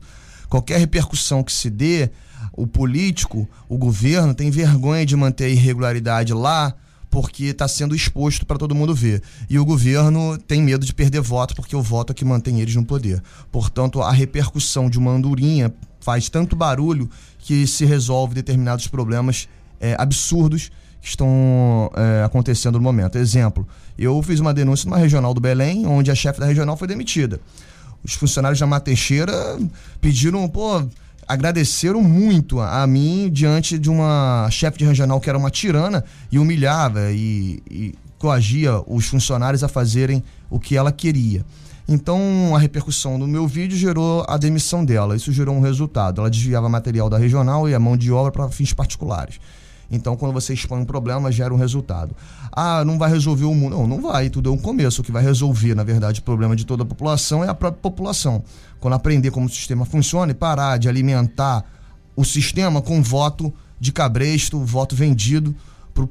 Qualquer 0.49 0.79
repercussão 0.79 1.43
que 1.43 1.51
se 1.51 1.69
dê, 1.69 2.09
o 2.53 2.65
político, 2.65 3.47
o 3.69 3.77
governo 3.77 4.33
tem 4.33 4.49
vergonha 4.49 5.05
de 5.05 5.15
manter 5.15 5.45
a 5.45 5.49
irregularidade 5.49 6.33
lá 6.33 6.73
porque 7.13 7.43
está 7.43 7.67
sendo 7.67 7.95
exposto 7.95 8.43
para 8.43 8.57
todo 8.57 8.73
mundo 8.73 8.95
ver. 8.95 9.21
E 9.47 9.59
o 9.59 9.63
governo 9.63 10.35
tem 10.35 10.63
medo 10.63 10.83
de 10.83 10.91
perder 10.91 11.21
voto, 11.21 11.55
porque 11.55 11.75
o 11.75 11.81
voto 11.81 12.11
é 12.11 12.13
que 12.15 12.25
mantém 12.25 12.59
eles 12.59 12.75
no 12.75 12.83
poder. 12.83 13.21
Portanto, 13.51 14.01
a 14.01 14.11
repercussão 14.11 14.89
de 14.89 14.97
uma 14.97 15.11
andorinha 15.11 15.71
faz 15.99 16.27
tanto 16.27 16.55
barulho 16.55 17.07
que 17.37 17.67
se 17.67 17.85
resolve 17.85 18.33
determinados 18.33 18.87
problemas 18.87 19.47
é, 19.79 19.95
absurdos 19.99 20.71
que 20.99 21.07
estão 21.07 21.91
é, 21.95 22.23
acontecendo 22.23 22.79
no 22.79 22.83
momento. 22.83 23.15
Exemplo, 23.15 23.67
eu 23.95 24.19
fiz 24.23 24.39
uma 24.39 24.51
denúncia 24.51 24.89
numa 24.89 24.97
regional 24.97 25.35
do 25.35 25.39
Belém, 25.39 25.85
onde 25.85 26.09
a 26.09 26.15
chefe 26.15 26.39
da 26.39 26.47
regional 26.47 26.75
foi 26.75 26.87
demitida. 26.87 27.39
Os 28.03 28.15
funcionários 28.15 28.59
da 28.59 28.65
Mateixeira 28.65 29.59
pediram, 30.01 30.49
pô, 30.49 30.83
agradeceram 31.27 32.01
muito 32.01 32.59
a, 32.59 32.85
mim 32.87 33.29
diante 33.31 33.77
de 33.77 33.89
uma 33.89 34.47
chefe 34.51 34.77
de 34.77 34.85
regional 34.85 35.19
que 35.19 35.29
era 35.29 35.37
uma 35.37 35.49
tirana 35.49 36.03
e 36.31 36.39
humilhava 36.39 37.11
e, 37.11 37.61
e 37.69 37.95
coagia 38.17 38.81
os 38.87 39.05
funcionários 39.07 39.63
a 39.63 39.67
fazerem 39.67 40.23
o 40.49 40.59
que 40.59 40.77
ela 40.77 40.91
queria. 40.91 41.45
Então, 41.87 42.55
a 42.55 42.59
repercussão 42.59 43.19
do 43.19 43.27
meu 43.27 43.45
vídeo 43.45 43.77
gerou 43.77 44.25
a 44.27 44.37
demissão 44.37 44.85
dela. 44.85 45.15
Isso 45.15 45.33
gerou 45.33 45.55
um 45.55 45.59
resultado. 45.59 46.21
Ela 46.21 46.29
desviava 46.29 46.69
material 46.69 47.09
da 47.09 47.17
regional 47.17 47.67
e 47.67 47.73
a 47.73 47.79
mão 47.79 47.97
de 47.97 48.11
obra 48.11 48.31
para 48.31 48.49
fins 48.49 48.71
particulares. 48.71 49.39
Então, 49.93 50.17
quando 50.17 50.33
você 50.33 50.53
expõe 50.53 50.81
um 50.81 50.85
problema, 50.85 51.31
gera 51.31 51.53
um 51.53 51.57
resultado. 51.57 52.15
Ah, 52.51 52.83
não 52.83 52.97
vai 52.97 53.11
resolver 53.11 53.45
o 53.45 53.53
mundo. 53.53 53.77
Não, 53.77 53.87
não 53.87 54.01
vai. 54.01 54.29
Tudo 54.29 54.49
é 54.49 54.51
um 54.51 54.57
começo. 54.57 55.01
O 55.01 55.03
que 55.03 55.11
vai 55.11 55.23
resolver, 55.23 55.75
na 55.75 55.83
verdade, 55.83 56.19
o 56.19 56.23
problema 56.23 56.55
de 56.55 56.65
toda 56.65 56.81
a 56.81 56.85
população 56.85 57.43
é 57.43 57.47
a 57.47 57.53
própria 57.53 57.79
população 57.79 58.43
quando 58.79 58.95
aprender 58.95 59.31
como 59.31 59.45
o 59.45 59.49
sistema 59.49 59.85
funciona 59.85 60.31
e 60.31 60.35
parar 60.35 60.77
de 60.77 60.89
alimentar 60.89 61.63
o 62.15 62.25
sistema 62.25 62.81
com 62.81 63.01
voto 63.01 63.53
de 63.79 63.91
cabresto, 63.91 64.59
voto 64.59 64.95
vendido 64.95 65.55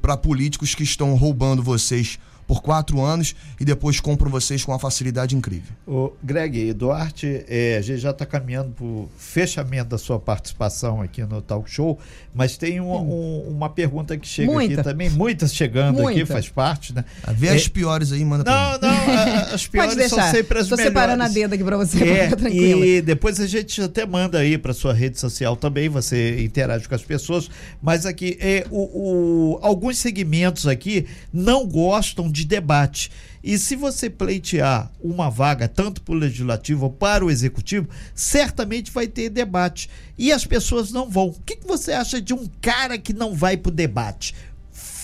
para 0.01 0.17
políticos 0.17 0.75
que 0.75 0.85
estão 0.85 1.15
roubando 1.17 1.63
vocês 1.63 2.19
por 2.53 2.61
quatro 2.61 3.01
anos 3.01 3.35
e 3.59 3.65
depois 3.65 3.99
compro 3.99 4.29
vocês 4.29 4.63
com 4.63 4.73
uma 4.73 4.79
facilidade 4.79 5.35
incrível. 5.35 5.73
O 5.87 6.13
Greg 6.23 6.75
Duarte, 6.75 7.47
é, 7.49 7.79
a 7.79 7.81
gente 7.81 7.99
já 7.99 8.11
está 8.11 8.27
caminhando 8.27 8.73
para 8.73 8.85
o 8.85 9.09
fechamento 9.17 9.89
da 9.89 9.99
sua 9.99 10.21
participação 10.21 11.01
aqui 11.01 11.23
no 11.25 11.41
Talk 11.41 11.71
Show, 11.71 11.99
mas 12.35 12.59
tem 12.59 12.79
um, 12.79 12.93
um, 12.93 13.49
uma 13.49 13.71
pergunta 13.71 14.19
que 14.19 14.29
chega 14.29 14.53
Muita. 14.53 14.75
aqui 14.75 14.83
também, 14.83 15.09
muitas 15.09 15.55
chegando 15.55 16.03
Muita. 16.03 16.21
aqui, 16.21 16.27
faz 16.27 16.51
parte, 16.51 16.95
né? 16.95 17.07
Vê 17.35 17.47
é, 17.47 17.55
as 17.55 17.69
piores 17.69 18.13
aí, 18.13 18.23
manda 18.23 18.45
Não, 18.45 18.79
não, 18.79 18.91
a, 18.91 19.41
as 19.55 19.67
piores 19.67 20.11
são 20.11 20.23
sempre 20.31 20.59
as 20.59 20.69
Tô 20.69 20.77
melhores. 20.77 20.93
separando 20.93 21.23
a 21.23 21.29
dedo 21.29 21.55
aqui 21.55 21.65
para 21.65 21.79
você, 21.79 22.05
é, 22.05 22.31
E 22.51 23.01
depois 23.01 23.41
a 23.41 23.47
gente 23.47 23.81
até 23.81 24.05
manda 24.05 24.39
aí 24.39 24.59
para 24.59 24.75
sua 24.75 24.93
rede 24.93 25.19
social 25.19 25.57
também, 25.57 25.89
você 25.89 26.45
interage 26.45 26.87
com 26.87 26.95
as 26.95 27.03
pessoas, 27.03 27.49
mas 27.81 28.05
aqui, 28.05 28.37
é, 28.41 28.67
o, 28.71 29.57
o 29.57 29.59
alguns 29.63 29.97
segmentos 29.97 30.67
aqui 30.67 31.07
não 31.33 31.67
gostam 31.67 32.31
de 32.31 32.42
de 32.43 32.47
debate. 32.47 33.11
E 33.43 33.59
se 33.59 33.75
você 33.75 34.11
pleitear 34.11 34.91
uma 35.01 35.31
vaga, 35.31 35.67
tanto 35.69 36.03
para 36.03 36.15
o 36.15 36.19
legislativo 36.19 36.85
ou 36.85 36.91
para 36.91 37.25
o 37.25 37.31
executivo, 37.31 37.89
certamente 38.15 38.91
vai 38.91 39.07
ter 39.07 39.31
debate. 39.31 39.89
E 40.19 40.31
as 40.33 40.45
pessoas 40.45 40.93
não 40.93 41.09
vão. 41.09 41.29
O 41.29 41.41
que, 41.45 41.57
que 41.57 41.67
você 41.67 41.93
acha 41.93 42.21
de 42.21 42.35
um 42.35 42.47
cara 42.61 42.99
que 42.99 43.13
não 43.13 43.35
vai 43.35 43.57
para 43.57 43.71
o 43.71 43.75
debate? 43.75 44.35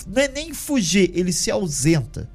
Não 0.07 0.21
é 0.21 0.27
nem 0.27 0.53
fugir, 0.53 1.11
ele 1.13 1.33
se 1.33 1.51
ausenta. 1.51 2.29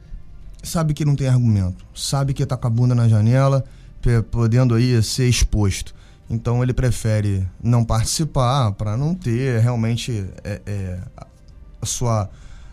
Sabe 0.63 0.95
que 0.95 1.05
não 1.05 1.17
tem 1.17 1.29
argumento. 1.29 1.85
Sabe 1.95 2.33
que 2.33 2.43
está 2.43 2.57
com 2.57 2.67
a 2.67 2.71
bunda 2.71 2.95
na 2.95 3.09
janela, 3.09 3.65
podendo 4.31 4.75
aí 4.75 5.03
ser 5.03 5.29
exposto. 5.29 5.95
Então 6.29 6.63
ele 6.63 6.73
prefere 6.73 7.47
não 7.63 7.85
participar 7.85 8.73
para 8.73 8.97
não 8.97 9.15
ter 9.15 9.61
realmente 9.61 10.27
é, 10.43 10.61
é, 10.65 10.99
a, 11.81 11.87
sua, 11.87 12.31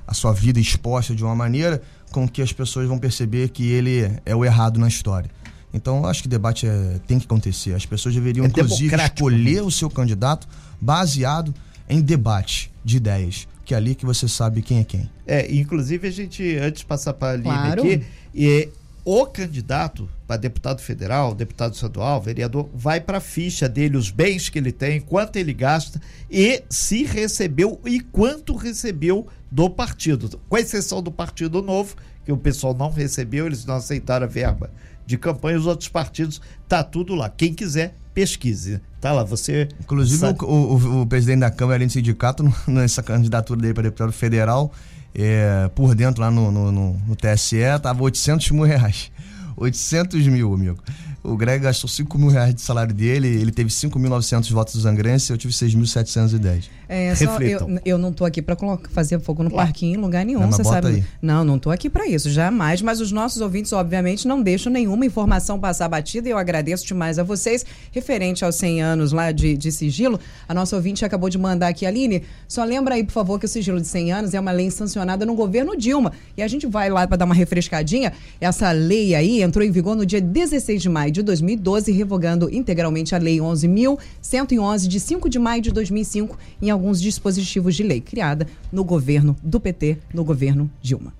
a 0.07 0.13
sua 0.13 0.31
vida 0.31 0.59
exposta 0.59 1.13
de 1.13 1.23
uma 1.23 1.35
maneira 1.35 1.81
com 2.11 2.27
que 2.27 2.41
as 2.41 2.51
pessoas 2.53 2.87
vão 2.87 2.99
perceber 2.99 3.49
que 3.49 3.71
ele 3.71 4.11
é 4.25 4.35
o 4.35 4.43
errado 4.45 4.79
na 4.79 4.87
história. 4.87 5.29
Então, 5.73 5.99
eu 5.99 6.05
acho 6.05 6.21
que 6.21 6.27
debate 6.27 6.67
é, 6.67 6.99
tem 7.07 7.17
que 7.17 7.25
acontecer. 7.25 7.73
As 7.73 7.85
pessoas 7.85 8.13
deveriam, 8.13 8.45
é 8.45 8.49
inclusive, 8.49 8.95
escolher 8.95 9.63
o 9.63 9.71
seu 9.71 9.89
candidato 9.89 10.47
baseado 10.79 11.53
em 11.87 12.01
debate 12.01 12.71
de 12.83 12.97
ideias, 12.97 13.47
que 13.63 13.73
é 13.73 13.77
ali 13.77 13.95
que 13.95 14.05
você 14.05 14.27
sabe 14.27 14.61
quem 14.61 14.79
é 14.79 14.83
quem. 14.83 15.09
É, 15.25 15.53
inclusive, 15.53 16.07
a 16.07 16.11
gente, 16.11 16.57
antes 16.57 16.81
de 16.81 16.85
passar 16.85 17.13
para 17.13 17.29
a 17.29 17.31
Aline 17.31 17.43
claro. 17.43 17.81
aqui, 17.83 18.03
e 18.35 18.69
o 19.03 19.25
candidato 19.25 20.07
para 20.27 20.37
deputado 20.37 20.81
federal, 20.81 21.33
deputado 21.33 21.73
estadual, 21.73 22.21
vereador, 22.21 22.69
vai 22.73 23.01
para 23.01 23.17
a 23.17 23.21
ficha 23.21 23.67
dele, 23.67 23.97
os 23.97 24.11
bens 24.11 24.49
que 24.49 24.59
ele 24.59 24.71
tem, 24.71 24.99
quanto 24.99 25.37
ele 25.37 25.53
gasta 25.53 25.99
e 26.29 26.63
se 26.69 27.03
recebeu 27.03 27.79
e 27.85 27.99
quanto 27.99 28.55
recebeu 28.55 29.27
do 29.51 29.69
partido. 29.69 30.39
Com 30.47 30.57
exceção 30.57 31.01
do 31.01 31.11
Partido 31.11 31.61
Novo, 31.61 31.95
que 32.23 32.31
o 32.31 32.37
pessoal 32.37 32.73
não 32.73 32.91
recebeu, 32.91 33.47
eles 33.47 33.65
não 33.65 33.75
aceitaram 33.75 34.25
a 34.25 34.29
verba 34.29 34.69
de 35.05 35.17
campanha, 35.17 35.57
os 35.57 35.65
outros 35.65 35.89
partidos, 35.89 36.41
tá 36.67 36.83
tudo 36.83 37.15
lá. 37.15 37.29
Quem 37.29 37.53
quiser, 37.53 37.95
pesquise. 38.13 38.79
Tá 38.99 39.11
lá, 39.11 39.23
você. 39.23 39.67
Inclusive, 39.79 40.23
o, 40.41 40.45
o, 40.45 41.01
o, 41.01 41.07
presidente 41.07 41.39
da 41.39 41.51
Câmara, 41.51 41.77
além 41.77 41.87
do 41.87 41.93
sindicato, 41.93 42.43
nessa 42.67 43.01
candidatura 43.01 43.59
dele 43.59 43.73
para 43.73 43.83
deputado 43.83 44.11
federal, 44.11 44.71
é, 45.13 45.69
por 45.75 45.93
dentro 45.95 46.21
lá 46.21 46.31
no, 46.31 46.51
no, 46.51 46.71
no, 46.71 46.93
no 47.07 47.15
TSE, 47.15 47.57
tava 47.81 48.03
800 48.03 48.51
mil 48.51 48.63
reais. 48.63 49.11
800 49.57 50.27
mil, 50.27 50.53
amigo. 50.53 50.77
O 51.23 51.37
Greg 51.37 51.63
gastou 51.63 51.87
5 51.87 52.17
mil 52.17 52.29
reais 52.29 52.55
de 52.55 52.61
salário 52.61 52.93
dele, 52.95 53.27
ele 53.27 53.51
teve 53.51 53.69
5.900 53.69 54.51
votos 54.51 54.73
do 54.73 54.81
Zangrense, 54.81 55.31
eu 55.31 55.37
tive 55.37 55.53
6.710. 55.53 56.63
É, 56.89 57.13
só 57.15 57.37
eu, 57.39 57.79
eu 57.85 57.97
não 57.97 58.11
tô 58.11 58.25
aqui 58.25 58.41
para 58.41 58.57
fazer 58.89 59.19
fogo 59.19 59.43
no 59.43 59.51
parquinho 59.51 59.99
em 59.99 60.01
lugar 60.01 60.25
nenhum, 60.25 60.47
você 60.47 60.63
sabe. 60.63 60.87
Aí. 60.87 61.03
Não, 61.21 61.43
não 61.43 61.59
tô 61.59 61.69
aqui 61.69 61.91
para 61.91 62.07
isso, 62.07 62.29
jamais, 62.29 62.81
mas 62.81 62.99
os 62.99 63.11
nossos 63.11 63.39
ouvintes, 63.39 63.71
obviamente, 63.71 64.27
não 64.27 64.41
deixam 64.41 64.73
nenhuma 64.73 65.05
informação 65.05 65.59
passar 65.59 65.87
batida 65.87 66.27
e 66.27 66.31
eu 66.31 66.39
agradeço 66.39 66.87
demais 66.87 67.19
a 67.19 67.23
vocês. 67.23 67.63
Referente 67.91 68.43
aos 68.43 68.55
100 68.55 68.81
anos 68.81 69.11
lá 69.11 69.31
de, 69.31 69.55
de 69.55 69.71
sigilo, 69.71 70.19
a 70.49 70.55
nossa 70.55 70.75
ouvinte 70.75 71.05
acabou 71.05 71.29
de 71.29 71.37
mandar 71.37 71.67
aqui, 71.67 71.85
Aline, 71.85 72.23
só 72.47 72.63
lembra 72.63 72.95
aí, 72.95 73.03
por 73.03 73.13
favor, 73.13 73.39
que 73.39 73.45
o 73.45 73.49
sigilo 73.49 73.79
de 73.79 73.87
100 73.87 74.11
anos 74.11 74.33
é 74.33 74.39
uma 74.39 74.51
lei 74.51 74.71
sancionada 74.71 75.23
no 75.23 75.35
governo 75.35 75.77
Dilma. 75.77 76.13
E 76.35 76.41
a 76.41 76.47
gente 76.47 76.65
vai 76.65 76.89
lá 76.89 77.05
para 77.07 77.17
dar 77.17 77.25
uma 77.25 77.35
refrescadinha. 77.35 78.11
Essa 78.39 78.71
lei 78.71 79.13
aí 79.13 79.43
entrou 79.43 79.63
em 79.63 79.71
vigor 79.71 79.95
no 79.95 80.05
dia 80.05 80.19
16 80.19 80.81
de 80.81 80.89
maio 80.89 81.10
de 81.11 81.21
2012, 81.21 81.91
revogando 81.91 82.49
integralmente 82.53 83.13
a 83.13 83.17
Lei 83.17 83.37
11.111, 83.37 84.87
de 84.87 84.99
5 84.99 85.29
de 85.29 85.39
maio 85.39 85.61
de 85.61 85.71
2005, 85.71 86.37
em 86.61 86.69
alguns 86.69 87.01
dispositivos 87.01 87.75
de 87.75 87.83
lei, 87.83 88.01
criada 88.01 88.47
no 88.71 88.83
governo 88.83 89.35
do 89.43 89.59
PT, 89.59 89.97
no 90.13 90.23
governo 90.23 90.69
Dilma. 90.81 91.13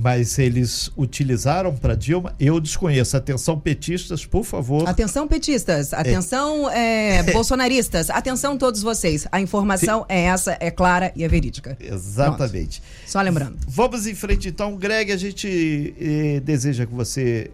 mas 0.00 0.38
eles 0.38 0.92
utilizaram 0.96 1.74
para 1.74 1.96
Dilma, 1.96 2.32
eu 2.38 2.60
desconheço. 2.60 3.16
Atenção, 3.16 3.58
petistas, 3.58 4.24
por 4.24 4.44
favor. 4.44 4.88
Atenção, 4.88 5.26
petistas. 5.26 5.92
Atenção, 5.92 6.70
é. 6.70 7.18
É, 7.18 7.32
bolsonaristas. 7.32 8.08
Atenção, 8.08 8.56
todos 8.56 8.80
vocês. 8.80 9.26
A 9.32 9.40
informação 9.40 10.00
Sim. 10.00 10.06
é 10.10 10.20
essa, 10.26 10.56
é 10.60 10.70
clara 10.70 11.12
e 11.16 11.24
é 11.24 11.28
verídica. 11.28 11.76
Exatamente. 11.80 12.80
Pronto. 12.80 13.10
Só 13.10 13.20
lembrando. 13.20 13.56
Vamos 13.66 14.06
em 14.06 14.14
frente, 14.14 14.48
então. 14.48 14.76
Greg, 14.76 15.10
a 15.10 15.16
gente 15.16 15.94
eh, 16.00 16.40
deseja 16.44 16.86
que 16.86 16.94
você 16.94 17.50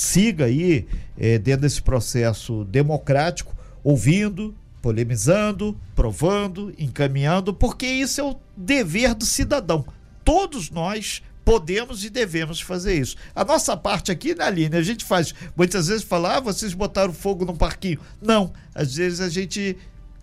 siga 0.00 0.44
aí 0.44 0.86
eh, 1.18 1.38
dentro 1.38 1.62
desse 1.62 1.82
processo 1.82 2.64
democrático, 2.64 3.54
ouvindo, 3.82 4.54
polemizando, 4.80 5.78
provando, 5.94 6.72
encaminhando, 6.78 7.52
porque 7.52 7.86
isso 7.86 8.20
é 8.20 8.24
o 8.24 8.36
dever 8.56 9.14
do 9.14 9.24
cidadão. 9.24 9.84
Todos 10.24 10.70
nós 10.70 11.22
podemos 11.44 12.04
e 12.04 12.10
devemos 12.10 12.60
fazer 12.60 13.00
isso. 13.00 13.16
A 13.34 13.42
nossa 13.42 13.76
parte 13.76 14.12
aqui, 14.12 14.34
na 14.34 14.50
linha, 14.50 14.78
a 14.78 14.82
gente 14.82 15.04
faz. 15.04 15.34
Muitas 15.56 15.88
vezes 15.88 16.04
fala, 16.04 16.36
ah, 16.36 16.40
vocês 16.40 16.74
botaram 16.74 17.12
fogo 17.12 17.44
no 17.44 17.56
parquinho. 17.56 17.98
Não, 18.20 18.52
às 18.74 18.94
vezes 18.94 19.20
a 19.20 19.28
gente 19.28 19.76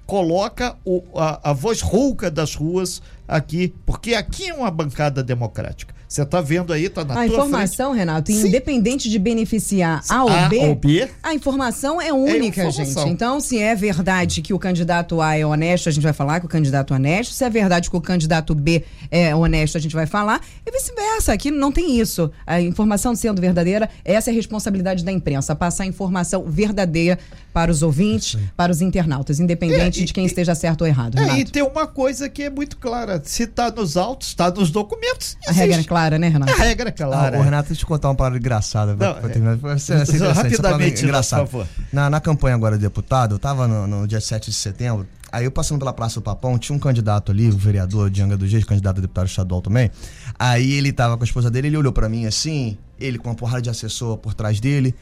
coloca 0.05 0.77
o, 0.85 1.03
a, 1.15 1.49
a 1.49 1.53
voz 1.53 1.81
rouca 1.81 2.29
das 2.29 2.53
ruas 2.53 3.01
aqui, 3.27 3.73
porque 3.85 4.13
aqui 4.13 4.49
é 4.49 4.53
uma 4.53 4.69
bancada 4.69 5.23
democrática. 5.23 5.94
Você 6.07 6.21
está 6.21 6.41
vendo 6.41 6.71
aí, 6.71 6.85
está 6.85 7.03
na 7.03 7.19
A 7.19 7.27
informação, 7.27 7.91
frente. 7.91 7.99
Renato, 7.99 8.31
Sim. 8.31 8.47
independente 8.47 9.09
de 9.09 9.17
beneficiar 9.19 10.03
A 10.09 10.23
ou, 10.23 10.29
a 10.29 10.47
B, 10.47 10.57
ou 10.59 10.75
B, 10.75 11.09
a 11.21 11.33
informação 11.33 12.01
é 12.01 12.13
única, 12.13 12.61
é 12.61 12.67
informação. 12.67 13.03
gente. 13.03 13.13
Então, 13.13 13.39
se 13.39 13.57
é 13.57 13.75
verdade 13.75 14.41
que 14.41 14.53
o 14.53 14.59
candidato 14.59 15.21
A 15.21 15.35
é 15.37 15.45
honesto, 15.45 15.89
a 15.89 15.91
gente 15.91 16.03
vai 16.03 16.13
falar 16.13 16.39
que 16.39 16.45
o 16.45 16.49
candidato 16.49 16.93
é 16.93 16.97
honesto. 16.97 17.33
Se 17.33 17.43
é 17.43 17.49
verdade 17.49 17.89
que 17.89 17.95
o 17.95 18.01
candidato 18.01 18.53
B 18.53 18.83
é 19.09 19.35
honesto, 19.35 19.77
a 19.77 19.81
gente 19.81 19.95
vai 19.95 20.05
falar. 20.05 20.41
E 20.65 20.71
vice-versa. 20.71 21.33
Aqui 21.33 21.51
não 21.51 21.71
tem 21.71 21.99
isso. 21.99 22.31
A 22.45 22.61
informação 22.61 23.15
sendo 23.15 23.41
verdadeira, 23.41 23.89
essa 24.03 24.29
é 24.29 24.31
a 24.31 24.35
responsabilidade 24.35 25.03
da 25.03 25.11
imprensa. 25.11 25.55
Passar 25.55 25.83
a 25.83 25.87
informação 25.87 26.43
verdadeira 26.47 27.17
para 27.55 27.71
os 27.71 27.81
ouvintes, 27.81 28.37
para 28.57 28.69
os 28.69 28.81
internautas, 28.81 29.39
independente 29.39 30.01
é, 30.01 30.03
e, 30.03 30.05
de 30.05 30.13
quem 30.13 30.25
e, 30.25 30.27
esteja 30.27 30.53
certo 30.53 30.81
ou 30.81 30.87
errado. 30.87 31.17
É, 31.17 31.39
e 31.39 31.45
tem 31.45 31.63
uma 31.63 31.87
coisa 31.87 32.27
que 32.27 32.43
é 32.43 32.49
muito 32.49 32.75
clara: 32.75 33.21
se 33.23 33.43
está 33.43 33.71
nos 33.71 33.95
autos, 33.95 34.27
está 34.27 34.51
nos 34.51 34.69
documentos. 34.69 35.37
A 35.47 35.53
regra 35.53 35.79
é 35.79 35.83
clara, 35.83 35.94
né, 36.19 36.27
Renato? 36.27 36.51
A 36.51 36.55
regra 36.55 36.89
é 36.89 36.91
clara. 36.91 37.37
Ah, 37.37 37.39
o 37.39 37.43
Renato, 37.43 37.69
deixa 37.69 37.83
eu 37.83 37.87
contar 37.87 38.09
uma 38.09 38.15
parada 38.15 38.37
engraçada. 38.37 38.95
Não, 38.95 39.13
pra, 39.15 39.29
terminar. 39.29 39.53
É, 39.53 40.31
rapidamente, 40.31 41.03
engraçado. 41.03 41.67
Na, 41.91 42.09
na 42.09 42.19
campanha 42.19 42.55
agora 42.55 42.75
de 42.75 42.81
deputado, 42.81 43.33
eu 43.33 43.37
estava 43.37 43.67
no, 43.67 43.87
no 43.87 44.07
dia 44.07 44.21
7 44.21 44.49
de 44.49 44.55
setembro. 44.55 45.07
Aí 45.31 45.45
eu 45.45 45.51
passando 45.51 45.79
pela 45.79 45.91
Praça 45.91 46.15
do 46.15 46.23
Papão, 46.23 46.57
tinha 46.57 46.75
um 46.75 46.79
candidato 46.79 47.31
ali, 47.31 47.49
o 47.49 47.57
vereador 47.57 48.09
de 48.09 48.21
Anga 48.21 48.37
do 48.37 48.47
Jeito, 48.47 48.65
candidato 48.65 48.99
a 48.99 49.01
deputado 49.01 49.27
estadual 49.27 49.61
também. 49.61 49.91
Aí 50.37 50.73
ele 50.73 50.93
tava 50.93 51.17
com 51.17 51.23
a 51.23 51.25
esposa 51.25 51.51
dele, 51.51 51.67
ele 51.67 51.77
olhou 51.77 51.91
para 51.91 52.07
mim 52.07 52.25
assim, 52.25 52.77
ele 52.99 53.17
com 53.17 53.29
uma 53.29 53.35
porrada 53.35 53.61
de 53.61 53.69
assessor 53.69 54.17
por 54.17 54.33
trás 54.33 54.59
dele 54.59 54.95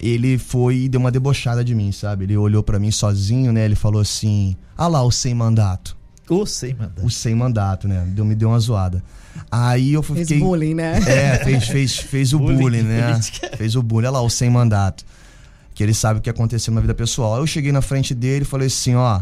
ele 0.00 0.38
foi 0.38 0.76
e 0.78 0.88
deu 0.88 0.98
uma 0.98 1.10
debochada 1.10 1.62
de 1.62 1.74
mim, 1.74 1.92
sabe? 1.92 2.24
Ele 2.24 2.36
olhou 2.36 2.62
para 2.62 2.78
mim 2.78 2.90
sozinho, 2.90 3.52
né? 3.52 3.64
Ele 3.64 3.76
falou 3.76 4.00
assim: 4.00 4.56
Ah 4.76 4.88
lá, 4.88 5.02
o 5.02 5.10
sem 5.10 5.34
mandato. 5.34 5.96
O 6.28 6.46
sem 6.46 6.74
mandato. 6.74 7.04
O 7.04 7.10
sem 7.10 7.34
mandato, 7.34 7.86
né? 7.86 8.04
Deu, 8.08 8.24
me 8.24 8.34
deu 8.34 8.48
uma 8.48 8.58
zoada. 8.58 9.02
Aí 9.50 9.92
eu 9.92 10.02
fiquei. 10.02 10.24
Fez 10.24 10.40
bullying, 10.40 10.74
né? 10.74 10.98
É, 11.06 11.44
fez, 11.44 11.66
fez, 11.66 11.96
fez 11.96 12.32
o 12.32 12.38
bullying, 12.38 12.58
bullying 12.58 12.82
né? 12.82 13.10
Política. 13.10 13.56
Fez 13.56 13.76
o 13.76 13.82
bullying. 13.82 14.06
Olha 14.08 14.18
lá, 14.18 14.22
o 14.22 14.30
sem 14.30 14.50
mandato. 14.50 15.04
Que 15.74 15.82
ele 15.82 15.94
sabe 15.94 16.20
o 16.20 16.22
que 16.22 16.30
aconteceu 16.30 16.72
na 16.72 16.80
vida 16.80 16.94
pessoal. 16.94 17.34
Aí 17.34 17.40
eu 17.40 17.46
cheguei 17.46 17.72
na 17.72 17.82
frente 17.82 18.14
dele 18.14 18.42
e 18.42 18.46
falei 18.46 18.66
assim: 18.66 18.94
Ó, 18.94 19.20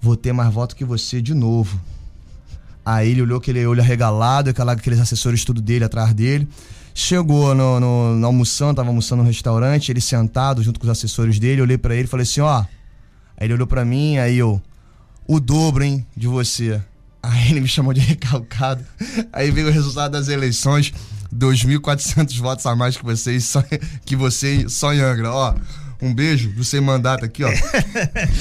vou 0.00 0.16
ter 0.16 0.32
mais 0.32 0.52
voto 0.52 0.76
que 0.76 0.84
você 0.84 1.20
de 1.20 1.34
novo. 1.34 1.80
Aí 2.84 3.10
ele 3.10 3.22
olhou 3.22 3.38
aquele 3.38 3.66
olho 3.66 3.80
arregalado, 3.80 4.50
aquela, 4.50 4.72
aqueles 4.72 5.00
assessores 5.00 5.44
tudo 5.44 5.60
dele 5.60 5.84
atrás 5.84 6.14
dele. 6.14 6.48
Chegou 6.94 7.54
no, 7.54 7.80
no, 7.80 8.14
no 8.14 8.26
almoçando, 8.26 8.76
tava 8.76 8.88
almoçando 8.88 9.22
no 9.22 9.28
restaurante, 9.28 9.90
ele 9.90 10.00
sentado 10.00 10.62
junto 10.62 10.78
com 10.78 10.86
os 10.86 10.90
assessores 10.90 11.38
dele, 11.38 11.60
olhei 11.60 11.76
para 11.76 11.94
ele 11.94 12.04
e 12.04 12.06
falei 12.06 12.22
assim, 12.22 12.40
ó. 12.40 12.60
Aí 13.36 13.46
ele 13.48 13.54
olhou 13.54 13.66
para 13.66 13.84
mim, 13.84 14.16
aí 14.18 14.38
eu, 14.38 14.62
o 15.26 15.40
dobro, 15.40 15.82
hein, 15.82 16.06
de 16.16 16.26
você. 16.28 16.80
Ele 17.50 17.60
me 17.60 17.68
chamou 17.68 17.92
de 17.92 18.00
recalcado. 18.00 18.84
Aí 19.32 19.50
veio 19.50 19.68
o 19.68 19.70
resultado 19.70 20.12
das 20.12 20.28
eleições, 20.28 20.92
2.400 21.34 22.38
votos 22.38 22.66
a 22.66 22.74
mais 22.74 22.96
que 22.96 23.04
vocês, 23.04 23.52
que 24.04 24.16
você 24.16 24.68
só 24.68 24.92
em 24.92 25.00
Angra, 25.00 25.32
ó. 25.32 25.54
Um 26.00 26.14
beijo 26.14 26.50
do 26.50 26.64
Sem 26.64 26.80
Mandato 26.80 27.24
aqui, 27.24 27.42
ó. 27.42 27.48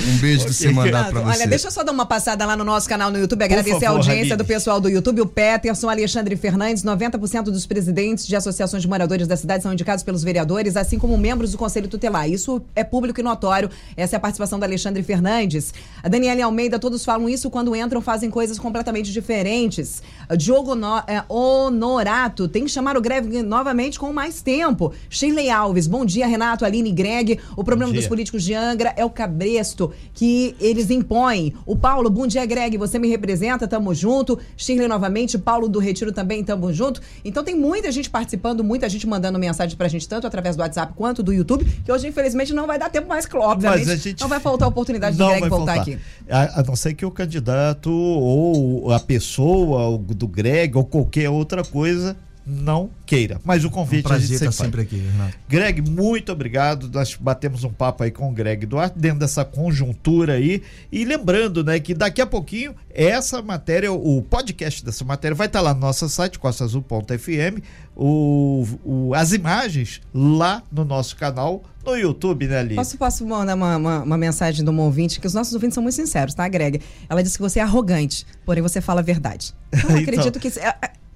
Um 0.08 0.18
beijo 0.18 0.42
okay. 0.42 0.48
do 0.48 0.54
Sem 0.54 0.74
Mandato 0.74 1.12
pra 1.12 1.22
você. 1.22 1.40
Olha, 1.40 1.48
deixa 1.48 1.68
eu 1.68 1.72
só 1.72 1.84
dar 1.84 1.92
uma 1.92 2.06
passada 2.06 2.46
lá 2.46 2.56
no 2.56 2.64
nosso 2.64 2.88
canal 2.88 3.10
no 3.10 3.18
YouTube, 3.18 3.44
agradecer 3.44 3.80
favor, 3.80 3.86
a 3.86 3.90
audiência 3.90 4.36
do 4.36 4.44
pessoal 4.44 4.80
do 4.80 4.90
YouTube, 4.90 5.22
o 5.22 5.26
Peterson, 5.26 5.90
Alexandre 5.90 6.36
Fernandes, 6.36 6.84
90% 6.84 7.44
dos 7.44 7.66
presidentes 7.66 8.28
de 8.28 8.36
associações 8.36 8.82
de 8.82 8.90
moradores 8.90 9.28
da 9.28 9.38
cidade 9.38 9.64
são 9.64 9.72
indicados 9.72 10.04
pelos 10.04 10.24
vereadores, 10.24 10.76
assim 10.76 11.00
como 11.00 11.18
membros 11.18 11.52
do 11.52 11.58
Conselho 11.58 11.88
Tutelar. 11.88 12.30
Isso 12.30 12.62
é 12.76 12.84
público 12.84 13.20
e 13.20 13.24
notório. 13.24 13.70
Essa 13.96 14.16
é 14.16 14.18
a 14.18 14.20
participação 14.20 14.60
da 14.60 14.66
Alexandre 14.66 15.02
Fernandes. 15.02 15.74
A 16.04 16.10
Daniela 16.10 16.44
Almeida, 16.44 16.78
todos 16.78 17.06
falam 17.06 17.30
isso 17.30 17.50
quando 17.50 17.76
entram, 17.76 18.02
fazem 18.02 18.30
coisas 18.30 18.60
completamente 18.60 19.12
diferentes. 19.12 20.04
Diogo 20.38 20.76
no, 20.76 20.98
é, 21.08 21.24
Honorato, 21.30 22.48
tem 22.48 22.66
que 22.66 22.70
chamar 22.70 22.98
o 22.98 23.02
greve 23.02 23.42
novamente 23.42 24.00
com 24.00 24.12
mais 24.12 24.42
tempo. 24.42 24.94
Shirley 25.10 25.50
Alves, 25.50 25.88
bom 25.88 26.06
dia, 26.06 26.28
Renato, 26.28 26.66
Aline 26.66 26.92
Greg. 26.92 27.40
O 27.56 27.64
problema 27.64 27.92
dos 27.94 28.08
políticos 28.08 28.44
de 28.44 28.54
Angra 28.54 28.94
é 28.96 29.04
o 29.04 29.10
cabresto 29.10 29.92
que 30.14 30.56
eles 30.60 30.90
impõem. 30.90 31.54
O 31.66 31.76
Paulo, 31.76 32.10
bom 32.10 32.28
dia, 32.28 32.46
Greg. 32.46 32.78
Você 32.78 33.00
me 33.00 33.08
representa, 33.08 33.68
tamo 33.68 33.94
junto. 33.94 34.40
Shirley 34.58 34.88
novamente, 34.88 35.38
Paulo 35.38 35.68
do 35.68 35.80
Retiro 35.80 36.12
também, 36.12 36.44
tamo 36.44 36.72
junto. 36.74 37.02
Então 37.24 37.44
tem 37.44 37.56
muita 37.56 37.92
gente 37.92 38.10
participando, 38.10 38.64
muita 38.64 38.88
gente 38.90 39.08
mandando 39.08 39.40
mensagem 39.40 39.76
pra 39.78 39.88
gente, 39.88 40.08
tanto 40.08 40.28
através 40.28 40.56
do 40.56 40.62
WhatsApp 40.62 40.94
quanto 40.96 41.22
do 41.24 41.34
YouTube, 41.34 41.66
que 41.84 41.92
hoje, 41.92 42.08
infelizmente, 42.08 42.54
não 42.54 42.68
vai 42.68 42.80
dar 42.80 42.90
tempo 42.90 43.08
mais, 43.08 43.28
obviamente. 43.34 43.98
Gente... 43.98 44.22
Não 44.22 44.28
vai 44.28 44.40
faltar 44.40 44.68
a 44.68 44.70
oportunidade 44.70 45.18
de 45.18 45.24
Greg 45.24 45.50
voltar 45.50 45.76
faltar. 45.76 45.82
aqui. 45.82 46.00
A, 46.30 46.60
a, 46.60 46.64
não 46.64 46.76
ser 46.76 46.94
que 46.94 47.06
o 47.06 47.12
candidato 47.12 47.92
ou 47.92 48.92
a 48.92 49.00
pessoa 49.00 49.98
do 49.98 50.28
Greg 50.28 50.78
ou 50.78 50.86
qualquer 50.86 51.30
outra 51.30 51.64
coisa 51.64 52.16
não 52.46 52.90
queira. 53.06 53.40
Mas 53.44 53.66
o 53.66 53.72
convite 53.72 54.06
um 54.06 54.10
prazer 54.10 54.26
a 54.26 54.28
gente 54.28 54.38
sempre, 54.38 54.56
tá 54.56 54.64
sempre 54.64 54.82
aqui, 54.82 54.98
Renato. 54.98 55.38
Greg, 55.50 55.82
muito 55.82 56.32
obrigado. 56.32 56.90
Nós 56.94 57.16
batemos 57.16 57.64
um 57.64 57.72
papo 57.72 58.04
aí 58.04 58.12
com 58.12 58.30
o 58.30 58.32
Greg 58.32 58.66
Duarte 58.66 59.00
dentro 59.00 59.20
dessa 59.20 59.44
conjuntura 59.44 60.34
aí. 60.34 60.62
E 60.92 61.04
lembrando, 61.04 61.64
né, 61.64 61.80
que 61.80 61.94
daqui 61.94 62.22
a 62.22 62.26
pouquinho 62.26 62.76
essa 62.94 63.42
matéria, 63.42 63.92
o 63.92 64.22
podcast 64.22 64.86
dessa 64.86 65.04
matéria 65.04 65.36
vai 65.36 65.48
estar 65.48 65.62
lá 65.62 65.74
no 65.74 65.80
nosso 65.80 66.08
site, 66.08 66.38
costaazul.fm, 66.38 67.62
o, 67.96 68.66
o, 68.84 69.14
as 69.14 69.34
imagens 69.34 70.02
lá 70.14 70.62
no 70.72 70.86
nosso 70.86 71.16
canal 71.16 71.64
no 71.86 71.96
YouTube, 71.96 72.48
né, 72.48 72.60
Ali? 72.60 72.76
Posso, 72.76 72.98
posso 72.98 73.26
mandar 73.26 73.56
uma, 73.56 73.78
uma, 73.78 74.04
uma, 74.04 74.18
mensagem 74.18 74.64
de 74.64 74.70
uma 74.70 74.84
ouvinte, 74.84 75.20
que 75.20 75.28
os 75.28 75.34
nossos 75.34 75.54
ouvintes 75.54 75.76
são 75.76 75.84
muito 75.84 75.96
sinceros, 75.96 76.34
tá, 76.34 76.48
Greg? 76.48 76.82
Ela 77.08 77.22
disse 77.22 77.38
que 77.38 77.44
você 77.44 77.60
é 77.60 77.62
arrogante, 77.62 78.26
porém 78.44 78.62
você 78.62 78.82
fala 78.82 79.02
a 79.02 79.04
verdade. 79.04 79.54
Eu 79.72 79.80
então, 79.86 79.98
acredito 79.98 80.40
que 80.40 80.52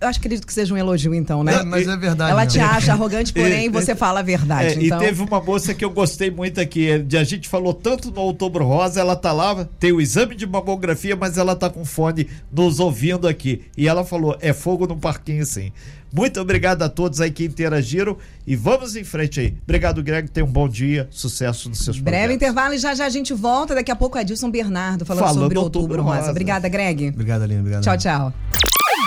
eu 0.02 0.08
acho, 0.08 0.20
acredito 0.20 0.48
que 0.48 0.54
seja 0.54 0.74
um 0.74 0.78
elogio, 0.78 1.14
então, 1.14 1.44
né? 1.44 1.56
É, 1.56 1.64
mas 1.64 1.88
é 1.88 1.98
verdade. 1.98 2.32
Ela 2.32 2.46
te 2.46 2.60
acha 2.60 2.94
arrogante, 2.94 3.32
porém 3.34 3.70
você 3.70 3.94
fala 3.94 4.22
a 4.22 4.24
verdade. 4.24 4.80
É, 4.80 4.86
então... 4.86 5.02
E 5.02 5.06
teve 5.06 5.22
uma 5.22 5.42
moça 5.42 5.74
que 5.74 5.84
eu 5.84 5.90
gostei 5.90 6.32
muito 6.32 6.62
aqui. 6.62 7.00
De, 7.00 7.18
a 7.18 7.24
gente 7.24 7.50
falou 7.50 7.74
tanto 7.74 8.10
no 8.10 8.22
Outubro 8.22 8.66
Rosa, 8.66 9.02
ela 9.02 9.16
tá 9.16 9.34
lá, 9.34 9.66
tem 9.78 9.92
o 9.92 10.00
exame 10.00 10.36
de 10.36 10.48
mamografia, 10.48 11.16
mas 11.16 11.38
ela 11.38 11.56
tá 11.56 11.70
com 11.70 11.84
fone 11.84 12.30
nos 12.52 12.80
ouvindo 12.80 13.28
aqui. 13.28 13.64
E 13.76 13.88
ela 13.88 14.06
falou: 14.06 14.38
é 14.40 14.54
fogo 14.54 14.88
no 14.88 14.96
parquinho, 14.96 15.46
sim. 15.46 15.72
Muito 16.12 16.40
obrigado 16.40 16.82
a 16.82 16.90
todos 16.90 17.22
aí 17.22 17.30
que 17.30 17.46
interagiram 17.46 18.18
e 18.48 18.56
vamos 18.56 18.96
em 18.96 19.04
frente 19.04 19.40
aí. 19.42 19.56
Obrigado, 19.64 20.02
Greg. 20.02 20.30
Tenha 20.30 20.46
um 20.46 20.52
bom 20.52 20.68
dia, 20.68 21.08
sucesso 21.12 21.70
nos 21.70 21.80
seus 21.80 22.00
Breve 22.00 22.18
projetos. 22.18 22.36
intervalo 22.36 22.74
e 22.74 22.78
já 22.80 22.96
já 22.96 23.06
a 23.06 23.10
gente 23.10 23.34
volta. 23.34 23.76
Daqui 23.76 23.92
a 23.92 23.96
pouco 23.96 24.18
a 24.18 24.24
Dilson 24.24 24.50
Bernardo 24.50 25.06
falando, 25.06 25.24
falando 25.24 25.42
sobre 25.42 25.58
Outubro, 25.58 25.82
Outubro 25.82 26.04
Rosa. 26.04 26.20
Rosa. 26.20 26.32
Obrigada, 26.32 26.68
Greg. 26.68 27.10
Obrigado, 27.10 27.44
Aline. 27.44 27.60
Obrigado. 27.60 27.84
Tchau, 27.84 27.98
tchau. 27.98 28.34